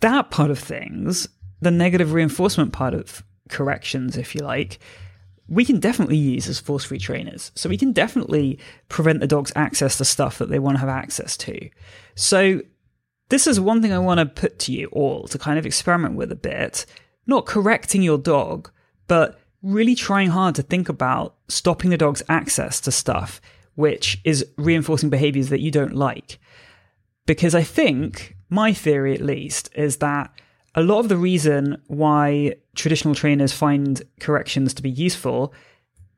[0.00, 1.28] that part of things,
[1.60, 4.80] the negative reinforcement part of corrections, if you like,
[5.50, 7.52] we can definitely use as force free trainers.
[7.54, 10.88] So we can definitely prevent the dog's access to stuff that they want to have
[10.88, 11.68] access to.
[12.14, 12.62] So
[13.28, 16.14] this is one thing I want to put to you all to kind of experiment
[16.14, 16.86] with a bit.
[17.26, 18.70] Not correcting your dog,
[19.08, 23.40] but really trying hard to think about stopping the dog's access to stuff
[23.74, 26.38] which is reinforcing behaviors that you don't like.
[27.26, 30.30] Because I think, my theory at least, is that
[30.74, 35.52] a lot of the reason why traditional trainers find corrections to be useful,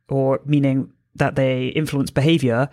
[0.09, 2.69] or meaning that they influence behavior,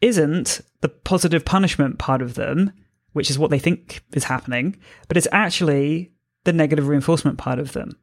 [0.00, 2.72] isn't the positive punishment part of them,
[3.12, 4.76] which is what they think is happening,
[5.08, 6.12] but it's actually
[6.44, 7.96] the negative reinforcement part of them,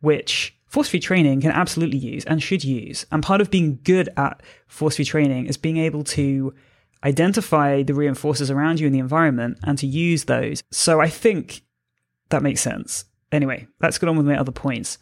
[0.00, 3.06] which force free training can absolutely use and should use.
[3.10, 6.54] And part of being good at force free training is being able to
[7.04, 10.62] identify the reinforcers around you in the environment and to use those.
[10.70, 11.62] So I think
[12.30, 13.04] that makes sense.
[13.32, 14.98] Anyway, let's get on with my other points.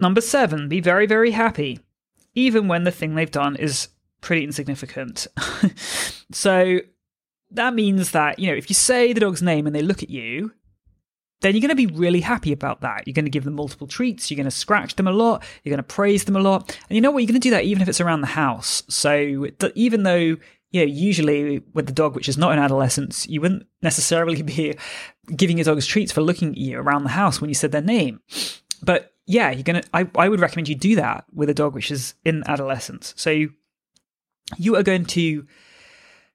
[0.00, 1.80] Number seven, be very, very happy,
[2.34, 3.88] even when the thing they've done is
[4.20, 5.26] pretty insignificant.
[6.32, 6.80] so
[7.50, 10.10] that means that, you know, if you say the dog's name and they look at
[10.10, 10.52] you,
[11.40, 13.06] then you're going to be really happy about that.
[13.06, 14.30] You're going to give them multiple treats.
[14.30, 15.44] You're going to scratch them a lot.
[15.62, 16.76] You're going to praise them a lot.
[16.88, 17.18] And you know what?
[17.18, 18.82] You're going to do that even if it's around the house.
[18.88, 20.36] So even though
[20.74, 24.76] you know, usually with the dog, which is not in adolescence, you wouldn't necessarily be
[25.36, 27.80] giving your dogs treats for looking at you around the house when you said their
[27.80, 28.20] name.
[28.82, 29.84] But yeah, you're gonna.
[29.94, 33.14] I, I would recommend you do that with a dog which is in adolescence.
[33.16, 33.52] So you,
[34.58, 35.46] you are going to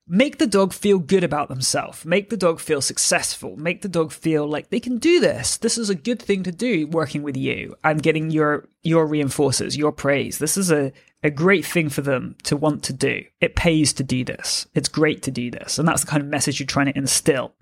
[0.08, 4.14] make the dog feel good about themselves, make the dog feel successful, make the dog
[4.14, 5.58] feel like they can do this.
[5.58, 9.78] This is a good thing to do working with you and getting your your reinforcers,
[9.78, 10.38] your praise.
[10.38, 10.94] This is a
[11.24, 13.24] a great thing for them to want to do.
[13.42, 14.68] It pays to do this.
[14.74, 15.78] It's great to do this.
[15.78, 17.54] And that's the kind of message you're trying to instill.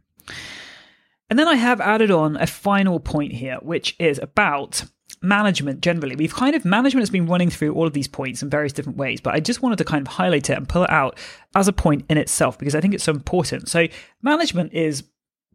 [1.30, 4.86] And then I have added on a final point here, which is about
[5.22, 6.16] management generally.
[6.16, 8.98] We've kind of, management has been running through all of these points in various different
[8.98, 11.18] ways, but I just wanted to kind of highlight it and pull it out
[11.56, 13.68] as a point in itself because I think it's so important.
[13.68, 13.88] So,
[14.22, 15.04] management is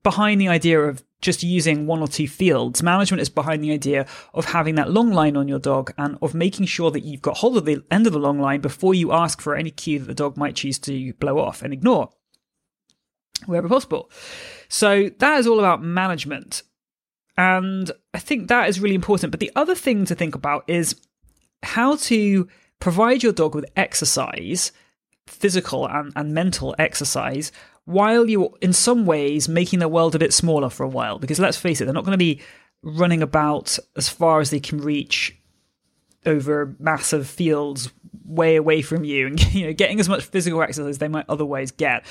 [0.03, 2.82] behind the idea of just using one or two fields.
[2.82, 6.34] Management is behind the idea of having that long line on your dog and of
[6.34, 9.12] making sure that you've got hold of the end of the long line before you
[9.12, 12.12] ask for any cue that the dog might choose to blow off and ignore
[13.46, 14.10] wherever possible.
[14.68, 16.62] So that is all about management.
[17.36, 19.30] And I think that is really important.
[19.30, 21.00] But the other thing to think about is
[21.62, 22.48] how to
[22.80, 24.72] provide your dog with exercise,
[25.26, 27.52] physical and, and mental exercise,
[27.84, 31.18] while you're in some ways making the world a bit smaller for a while.
[31.18, 32.40] Because let's face it, they're not going to be
[32.82, 35.36] running about as far as they can reach
[36.24, 37.92] over massive fields
[38.24, 41.26] way away from you and you know getting as much physical exercise as they might
[41.28, 42.04] otherwise get.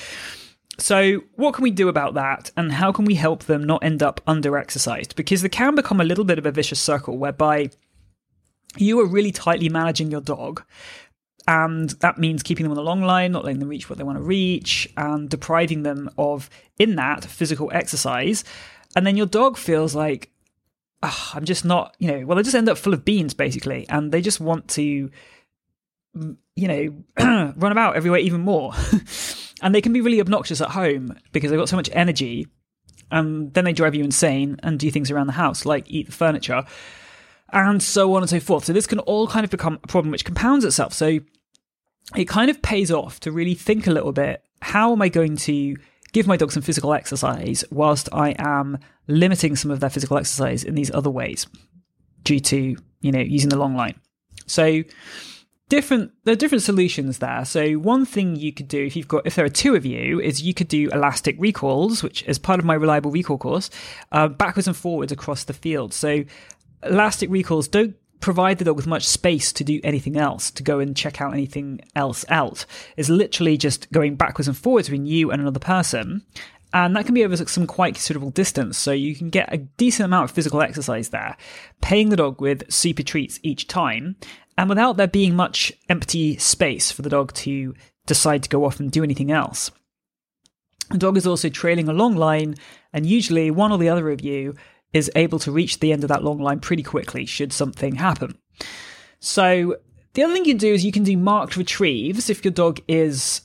[0.77, 4.01] So, what can we do about that, and how can we help them not end
[4.01, 5.15] up under exercised?
[5.15, 7.69] Because they can become a little bit of a vicious circle whereby
[8.77, 10.63] you are really tightly managing your dog,
[11.47, 14.03] and that means keeping them on the long line, not letting them reach what they
[14.03, 18.43] want to reach, and depriving them of, in that, physical exercise.
[18.95, 20.31] And then your dog feels like,
[21.01, 23.87] oh, I'm just not, you know, well, they just end up full of beans, basically,
[23.89, 25.09] and they just want to,
[26.13, 27.03] you know,
[27.55, 28.73] run about everywhere even more.
[29.61, 32.47] and they can be really obnoxious at home because they've got so much energy.
[33.09, 36.13] And then they drive you insane and do things around the house, like eat the
[36.13, 36.65] furniture
[37.51, 38.65] and so on and so forth.
[38.65, 40.93] So this can all kind of become a problem which compounds itself.
[40.93, 41.19] So
[42.15, 45.37] it kind of pays off to really think a little bit how am I going
[45.37, 45.75] to
[46.13, 48.77] give my dog some physical exercise whilst I am
[49.07, 51.47] limiting some of their physical exercise in these other ways
[52.23, 53.99] due to, you know, using the long line.
[54.45, 54.83] So
[55.69, 57.45] different there are different solutions there.
[57.45, 60.19] So one thing you could do if you've got if there are two of you
[60.19, 63.69] is you could do elastic recalls, which is part of my reliable recall course,
[64.11, 65.93] uh, backwards and forwards across the field.
[65.93, 66.25] So
[66.83, 70.79] elastic recalls don't provide the dog with much space to do anything else, to go
[70.79, 72.65] and check out anything else out.
[72.95, 76.23] It's literally just going backwards and forwards between you and another person.
[76.73, 78.77] And that can be over some quite considerable distance.
[78.77, 81.35] So you can get a decent amount of physical exercise there,
[81.81, 84.15] paying the dog with super treats each time
[84.57, 87.73] and without there being much empty space for the dog to
[88.05, 89.71] decide to go off and do anything else.
[90.91, 92.55] The dog is also trailing a long line,
[92.91, 94.55] and usually one or the other of you
[94.93, 98.37] is able to reach the end of that long line pretty quickly should something happen.
[99.19, 99.77] So,
[100.13, 102.29] the other thing you can do is you can do marked retrieves.
[102.29, 103.41] If your dog is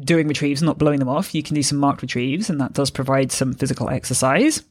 [0.00, 2.90] doing retrieves, not blowing them off, you can do some marked retrieves, and that does
[2.90, 4.64] provide some physical exercise.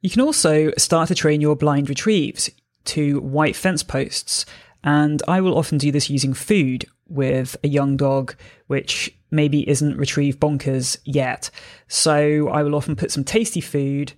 [0.00, 2.50] You can also start to train your blind retrieves
[2.86, 4.44] to white fence posts.
[4.82, 8.34] And I will often do this using food with a young dog,
[8.66, 11.50] which maybe isn't retrieve bonkers yet.
[11.88, 14.12] So I will often put some tasty food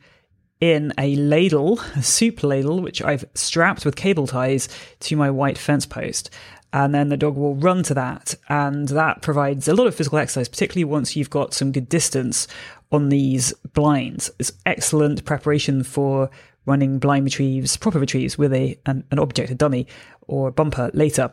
[0.61, 4.69] in a ladle, a soup ladle, which I've strapped with cable ties
[5.01, 6.31] to my white fence post.
[6.73, 8.35] And then the dog will run to that.
[8.49, 12.49] And that provides a lot of physical exercise, particularly once you've got some good distance
[12.91, 14.31] on these blinds.
[14.39, 16.31] It's excellent preparation for
[16.65, 19.87] running blind retrieves, proper retrieves with a an, an object, a dummy
[20.27, 21.33] or a bumper later.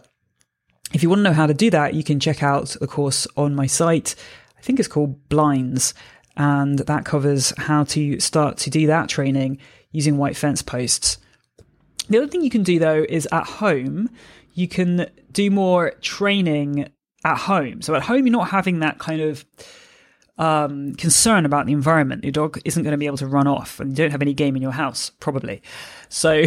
[0.93, 3.27] If you want to know how to do that, you can check out the course
[3.35, 4.15] on my site.
[4.57, 5.93] I think it's called Blinds,
[6.35, 9.59] and that covers how to start to do that training
[9.91, 11.17] using white fence posts.
[12.09, 14.09] The other thing you can do though is at home,
[14.53, 16.89] you can do more training
[17.23, 17.81] at home.
[17.81, 19.45] So at home, you're not having that kind of
[20.37, 22.23] um, concern about the environment.
[22.23, 24.33] Your dog isn't going to be able to run off, and you don't have any
[24.33, 25.61] game in your house, probably.
[26.09, 26.43] So,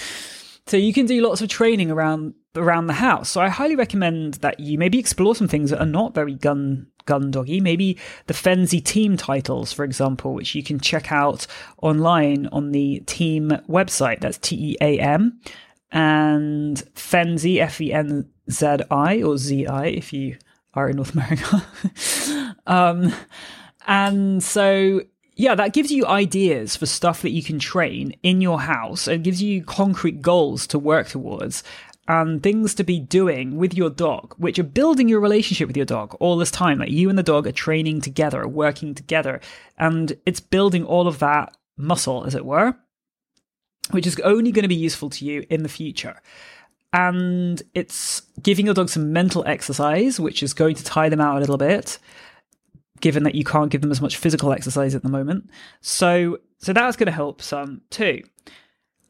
[0.66, 3.30] so you can do lots of training around around the house.
[3.30, 6.86] So I highly recommend that you maybe explore some things that are not very gun
[7.04, 7.60] gun doggy.
[7.60, 11.46] Maybe the Fenzi team titles, for example, which you can check out
[11.82, 14.20] online on the team website.
[14.20, 15.40] That's T E A M
[15.90, 20.36] and Fenzi F E N Z I or Z I if you
[20.74, 21.66] are in North America.
[22.66, 23.14] um,
[23.86, 25.02] and so,
[25.36, 29.08] yeah, that gives you ideas for stuff that you can train in your house.
[29.08, 31.62] And gives you concrete goals to work towards
[32.06, 35.86] and things to be doing with your dog, which are building your relationship with your
[35.86, 36.78] dog all this time.
[36.78, 39.40] Like you and the dog are training together, working together,
[39.78, 42.76] and it's building all of that muscle, as it were,
[43.90, 46.20] which is only going to be useful to you in the future.
[46.92, 51.38] And it's giving your dog some mental exercise, which is going to tire them out
[51.38, 51.98] a little bit,
[53.00, 55.50] given that you can't give them as much physical exercise at the moment.
[55.80, 58.22] So, so that's going to help some too.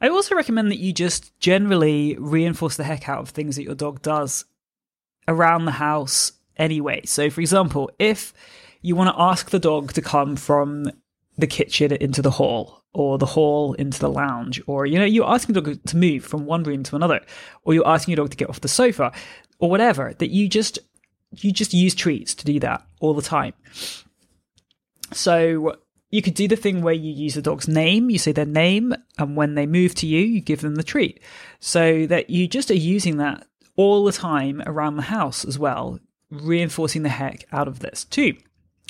[0.01, 3.75] I also recommend that you just generally reinforce the heck out of things that your
[3.75, 4.45] dog does
[5.27, 7.01] around the house anyway.
[7.05, 8.33] So, for example, if
[8.81, 10.91] you want to ask the dog to come from
[11.37, 15.29] the kitchen into the hall or the hall into the lounge or you know you're
[15.29, 17.19] asking the dog to move from one room to another
[17.63, 19.11] or you're asking your dog to get off the sofa
[19.59, 20.79] or whatever that you just
[21.43, 23.53] you just use treats to do that all the time
[25.11, 25.75] so
[26.11, 28.93] you could do the thing where you use the dog's name you say their name
[29.17, 31.19] and when they move to you you give them the treat
[31.59, 35.99] so that you just are using that all the time around the house as well
[36.31, 38.35] reinforcing the heck out of this too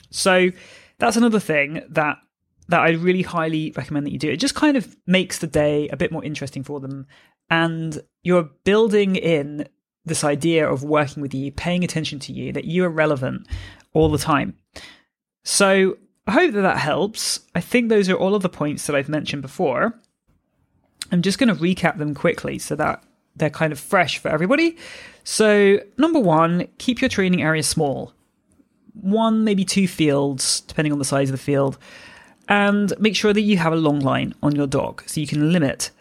[0.09, 0.49] so
[0.97, 2.17] that's another thing that
[2.67, 4.31] that I really highly recommend that you do.
[4.31, 7.05] It just kind of makes the day a bit more interesting for them.
[7.49, 9.67] And you're building in
[10.05, 13.47] this idea of working with you, paying attention to you, that you are relevant
[13.93, 14.55] all the time.
[15.43, 15.97] So
[16.27, 17.41] I hope that that helps.
[17.53, 19.99] I think those are all of the points that I've mentioned before.
[21.11, 23.03] I'm just going to recap them quickly so that
[23.35, 24.77] they're kind of fresh for everybody.
[25.23, 28.13] So, number one, keep your training area small.
[28.93, 31.77] One, maybe two fields, depending on the size of the field
[32.47, 35.51] and make sure that you have a long line on your dog so you can
[35.51, 35.91] limit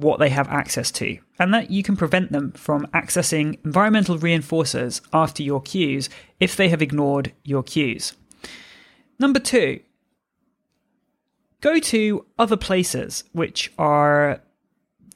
[0.00, 5.00] what they have access to, and that you can prevent them from accessing environmental reinforcers
[5.12, 8.14] after your cues if they have ignored your cues.
[9.18, 9.80] Number two,
[11.60, 14.42] go to other places which are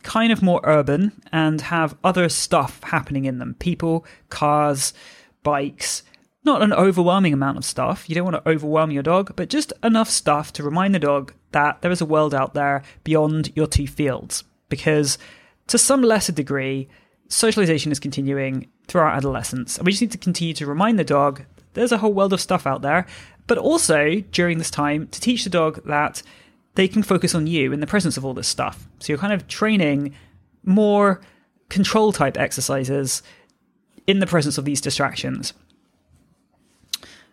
[0.02, 4.94] kind of more urban and have other stuff happening in them people, cars,
[5.42, 6.02] bikes,
[6.42, 8.08] not an overwhelming amount of stuff.
[8.08, 11.34] You don't want to overwhelm your dog, but just enough stuff to remind the dog
[11.52, 14.44] that there is a world out there beyond your two fields.
[14.70, 15.18] Because
[15.66, 16.88] to some lesser degree,
[17.28, 19.76] socialization is continuing throughout adolescence.
[19.76, 21.44] And we just need to continue to remind the dog
[21.74, 23.06] there's a whole world of stuff out there,
[23.46, 26.22] but also during this time to teach the dog that
[26.74, 28.88] they can focus on you in the presence of all this stuff.
[28.98, 30.14] So you're kind of training
[30.64, 31.20] more
[31.68, 33.22] control type exercises
[34.06, 35.52] in the presence of these distractions.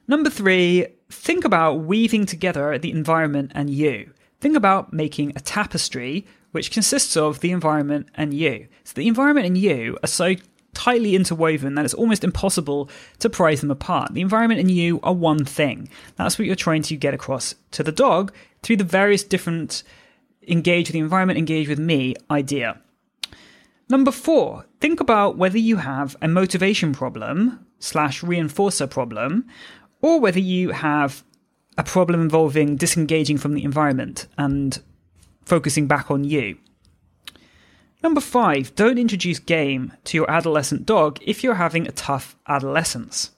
[0.07, 4.11] Number three, think about weaving together the environment and you.
[4.39, 6.25] Think about making a tapestry
[6.57, 8.67] which consists of the environment and you.
[8.83, 10.33] So the environment and you are so
[10.73, 12.89] tightly interwoven that it's almost impossible
[13.19, 14.15] to prise them apart.
[14.15, 15.87] The environment and you are one thing.
[16.15, 18.33] That's what you're trying to get across to the dog
[18.63, 19.83] through the various different
[20.47, 22.81] engage with the environment, engage with me idea.
[23.87, 29.45] Number four, think about whether you have a motivation problem slash reinforcer problem,
[30.01, 31.23] or whether you have
[31.77, 34.81] a problem involving disengaging from the environment and
[35.47, 36.57] focusing back on you.
[38.03, 43.31] Number five, don't introduce game to your adolescent dog if you're having a tough adolescence.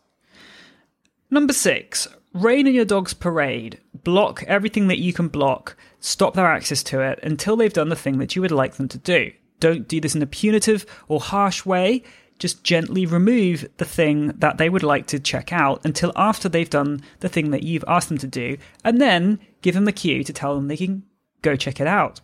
[1.30, 3.80] Number six, rain on your dog's parade.
[4.04, 7.96] Block everything that you can block, stop their access to it until they've done the
[7.96, 9.32] thing that you would like them to do.
[9.60, 12.04] Don't do this in a punitive or harsh way.
[12.40, 16.70] Just gently remove the thing that they would like to check out until after they've
[16.70, 20.24] done the thing that you've asked them to do, and then give them the cue
[20.24, 21.04] to tell them they can
[21.42, 22.22] go check it out.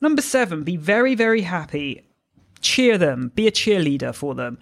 [0.00, 2.02] Number seven, be very, very happy.
[2.60, 4.58] Cheer them, be a cheerleader for them.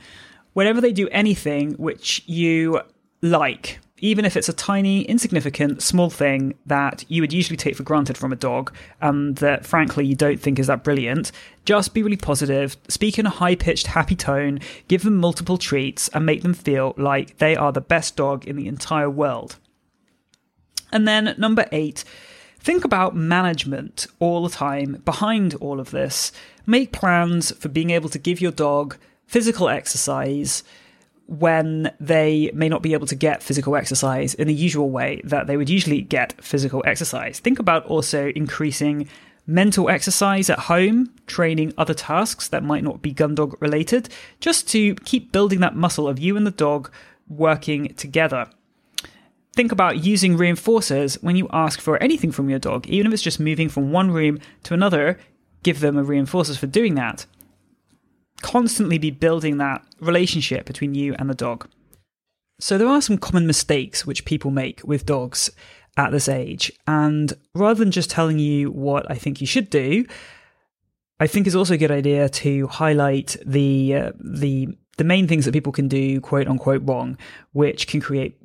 [0.53, 2.81] Whenever they do anything which you
[3.23, 7.83] like, even if it's a tiny, insignificant, small thing that you would usually take for
[7.83, 11.33] granted from a dog and that frankly you don't think is that brilliant,
[11.65, 16.09] just be really positive, speak in a high pitched, happy tone, give them multiple treats,
[16.09, 19.57] and make them feel like they are the best dog in the entire world.
[20.91, 22.05] And then number eight,
[22.69, 26.33] think about management all the time behind all of this.
[26.67, 30.63] Make plans for being able to give your dog physical exercise
[31.25, 35.47] when they may not be able to get physical exercise in the usual way that
[35.47, 37.41] they would usually get physical exercise.
[37.41, 39.09] Think about also increasing
[39.47, 44.11] mental exercise at home, training other tasks that might not be gun dog related,
[44.41, 46.91] just to keep building that muscle of you and the dog
[47.31, 48.47] working together.
[49.59, 53.23] Think about using reinforcers when you ask for anything from your dog, even if it's
[53.23, 55.19] just moving from one room to another,
[55.65, 57.27] give them a reinforcers for doing that
[58.43, 61.69] constantly be building that relationship between you and the dog.
[62.61, 65.51] So there are some common mistakes which people make with dogs
[65.97, 66.73] at this age.
[66.87, 70.05] And rather than just telling you what I think you should do,
[71.21, 75.45] I think it's also a good idea to highlight the uh, the the main things
[75.45, 77.19] that people can do quote unquote wrong,
[77.53, 78.37] which can create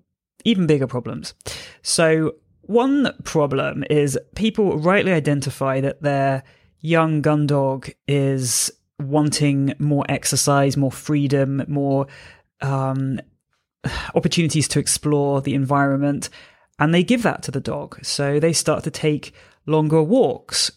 [0.44, 1.34] even bigger problems.
[1.82, 6.44] So one problem is people rightly identify that their
[6.80, 12.08] young gun dog is wanting more exercise, more freedom, more
[12.62, 13.20] um,
[14.16, 16.30] opportunities to explore the environment.
[16.80, 18.04] And they give that to the dog.
[18.04, 19.34] So they start to take
[19.66, 20.72] longer walks.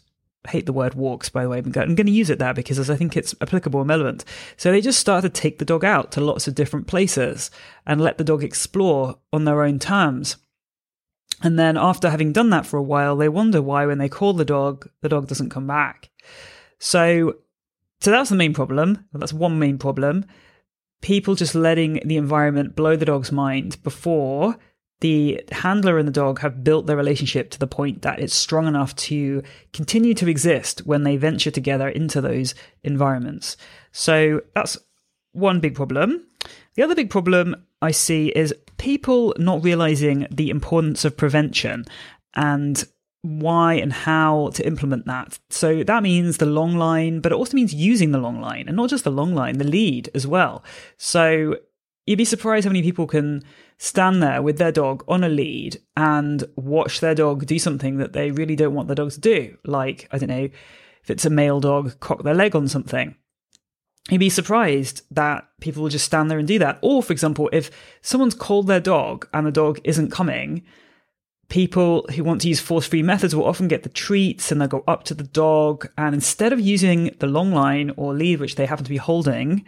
[0.49, 1.59] Hate the word walks, by the way.
[1.59, 4.25] I'm going to use it there because I think it's applicable and relevant.
[4.57, 7.51] So they just start to take the dog out to lots of different places
[7.87, 10.37] and let the dog explore on their own terms.
[11.43, 14.33] And then after having done that for a while, they wonder why when they call
[14.33, 16.11] the dog, the dog doesn't come back.
[16.79, 17.37] So
[18.01, 19.05] so that's the main problem.
[19.13, 20.27] That's one main problem.
[21.01, 24.57] People just letting the environment blow the dog's mind before
[25.01, 28.67] the handler and the dog have built their relationship to the point that it's strong
[28.67, 29.43] enough to
[29.73, 33.57] continue to exist when they venture together into those environments.
[33.93, 34.79] So that's
[35.33, 36.27] one big problem.
[36.75, 41.85] The other big problem I see is people not realizing the importance of prevention
[42.35, 42.83] and
[43.23, 45.39] why and how to implement that.
[45.51, 48.77] So that means the long line, but it also means using the long line and
[48.77, 50.65] not just the long line, the lead as well.
[50.97, 51.57] So
[52.07, 53.43] you'd be surprised how many people can
[53.79, 58.13] stand there with their dog on a lead and watch their dog do something that
[58.13, 59.59] they really don't want their dog to do.
[59.65, 60.49] Like, I don't know,
[61.03, 63.17] if it's a male dog, cock their leg on something.
[64.09, 66.79] You'd be surprised that people will just stand there and do that.
[66.81, 67.71] Or, for example, if
[68.03, 70.63] someone's called their dog and the dog isn't coming,
[71.49, 74.69] people who want to use force free methods will often get the treats and they'll
[74.69, 75.89] go up to the dog.
[75.99, 79.65] And instead of using the long line or lead, which they happen to be holding,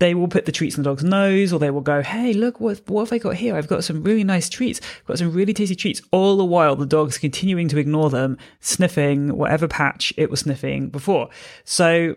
[0.00, 2.58] they will put the treats in the dog's nose or they will go, Hey, look,
[2.58, 3.54] what, what have I got here?
[3.54, 4.80] I've got some really nice treats.
[5.00, 6.02] I've got some really tasty treats.
[6.10, 10.88] All the while, the dog's continuing to ignore them, sniffing whatever patch it was sniffing
[10.88, 11.28] before.
[11.64, 12.16] So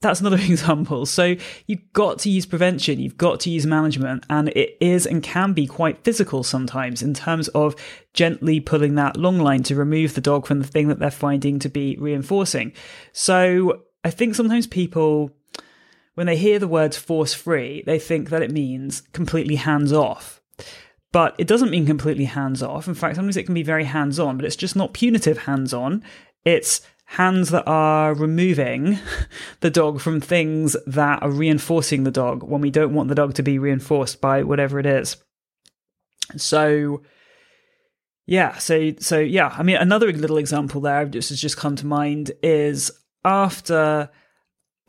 [0.00, 1.06] that's another example.
[1.06, 1.36] So
[1.66, 5.52] you've got to use prevention, you've got to use management, and it is and can
[5.52, 7.74] be quite physical sometimes in terms of
[8.14, 11.58] gently pulling that long line to remove the dog from the thing that they're finding
[11.58, 12.72] to be reinforcing.
[13.12, 15.30] So I think sometimes people,
[16.18, 20.42] when they hear the words force free, they think that it means completely hands off.
[21.12, 22.88] But it doesn't mean completely hands off.
[22.88, 25.72] In fact, sometimes it can be very hands on, but it's just not punitive hands
[25.72, 26.02] on.
[26.44, 28.98] It's hands that are removing
[29.60, 33.34] the dog from things that are reinforcing the dog when we don't want the dog
[33.34, 35.18] to be reinforced by whatever it is.
[36.36, 37.02] So,
[38.26, 41.86] yeah, so so yeah, I mean, another little example there just has just come to
[41.86, 42.90] mind is
[43.24, 44.10] after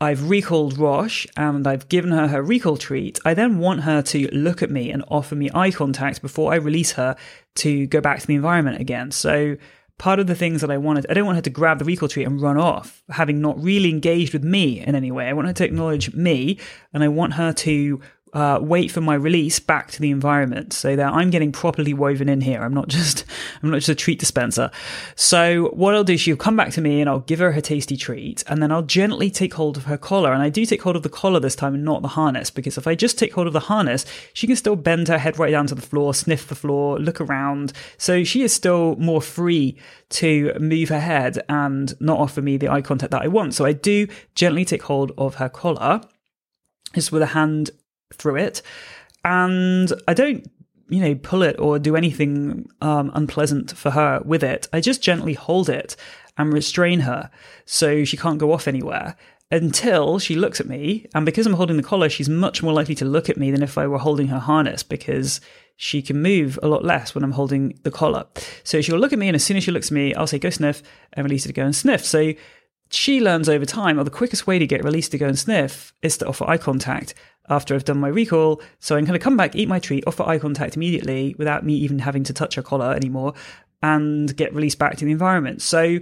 [0.02, 3.18] I've recalled Rosh and I've given her her recall treat.
[3.24, 6.56] I then want her to look at me and offer me eye contact before I
[6.56, 7.16] release her
[7.56, 9.10] to go back to the environment again.
[9.10, 9.56] So
[9.98, 12.08] part of the things that I wanted, I don't want her to grab the recall
[12.08, 15.26] treat and run off, having not really engaged with me in any way.
[15.26, 16.58] I want her to acknowledge me
[16.94, 18.00] and I want her to
[18.32, 22.28] uh, wait for my release back to the environment so that I'm getting properly woven
[22.28, 22.62] in here.
[22.62, 23.24] I'm not just
[23.62, 24.70] I'm not just a treat dispenser.
[25.16, 27.60] So what I'll do is she'll come back to me and I'll give her her
[27.60, 30.32] tasty treat and then I'll gently take hold of her collar.
[30.32, 32.78] And I do take hold of the collar this time and not the harness because
[32.78, 35.50] if I just take hold of the harness, she can still bend her head right
[35.50, 37.72] down to the floor, sniff the floor, look around.
[37.98, 39.76] So she is still more free
[40.10, 43.54] to move her head and not offer me the eye contact that I want.
[43.54, 46.02] So I do gently take hold of her collar
[46.94, 47.70] just with a hand
[48.20, 48.62] through it.
[49.24, 50.50] And I don't,
[50.88, 54.68] you know, pull it or do anything um, unpleasant for her with it.
[54.72, 55.96] I just gently hold it
[56.36, 57.30] and restrain her
[57.64, 59.16] so she can't go off anywhere
[59.50, 61.06] until she looks at me.
[61.14, 63.62] And because I'm holding the collar, she's much more likely to look at me than
[63.62, 65.40] if I were holding her harness because
[65.76, 68.26] she can move a lot less when I'm holding the collar.
[68.64, 70.38] So she'll look at me, and as soon as she looks at me, I'll say,
[70.38, 70.82] go sniff,
[71.14, 72.04] and release her to go and sniff.
[72.04, 72.34] So
[72.90, 75.92] she learns over time, or the quickest way to get released to go and sniff
[76.02, 77.14] is to offer eye contact
[77.48, 78.60] after I've done my recall.
[78.78, 81.74] So I'm going to come back, eat my treat, offer eye contact immediately without me
[81.74, 83.34] even having to touch her collar anymore
[83.82, 85.62] and get released back to the environment.
[85.62, 85.98] So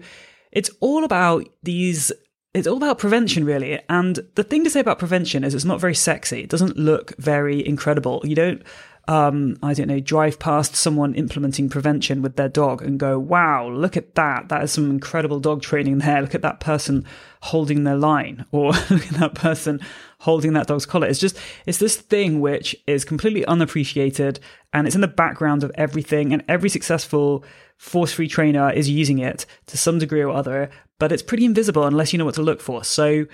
[0.53, 2.13] it's all about these
[2.55, 5.79] it's all about prevention really and the thing to say about prevention is it's not
[5.79, 8.63] very sexy it doesn't look very incredible you don't
[9.09, 13.67] um, I don't know, drive past someone implementing prevention with their dog and go, wow,
[13.67, 14.51] look at that.
[14.51, 16.21] That is some incredible dog training there.
[16.21, 17.07] Look at that person
[17.41, 19.81] holding their line or look at that person
[20.21, 21.07] holding that dog's collar.
[21.07, 24.41] It's just, it's this thing which is completely unappreciated
[24.75, 26.35] and it's in the background of everything.
[26.35, 27.47] And every successful
[27.79, 31.85] force free trainer is using it to some degree or other, but it's pretty invisible
[31.85, 32.85] unless you know what to look for.
[32.85, 33.25] So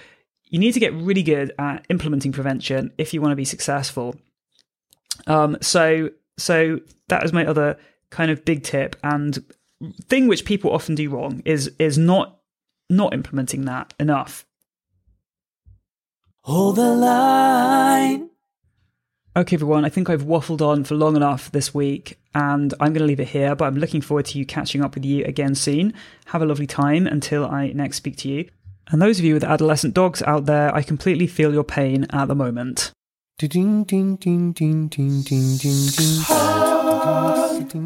[0.45, 4.15] you need to get really good at implementing prevention if you want to be successful.
[5.27, 7.79] Um, so so that was my other
[8.11, 9.45] kind of big tip and
[10.05, 12.39] thing which people often do wrong is is not
[12.91, 14.47] not implementing that enough.
[16.43, 18.31] Hold the line.
[19.37, 23.01] Okay, everyone, I think I've waffled on for long enough this week, and I'm going
[23.01, 25.57] to leave it here, but I'm looking forward to you catching up with you again
[25.57, 25.93] soon.
[26.27, 28.49] Have a lovely time until I next speak to you.
[28.89, 32.29] And those of you with adolescent dogs out there, I completely feel your pain at
[32.29, 32.93] the moment.
[33.37, 36.23] Ding ding ding ding ding ding ding ding.
[36.23, 37.79] Hold, the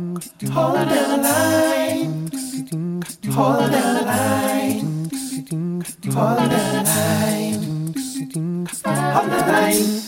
[1.22, 2.28] line.
[3.32, 5.08] Hold the line.
[6.12, 7.94] Hold the line.
[8.84, 10.07] Hold the line.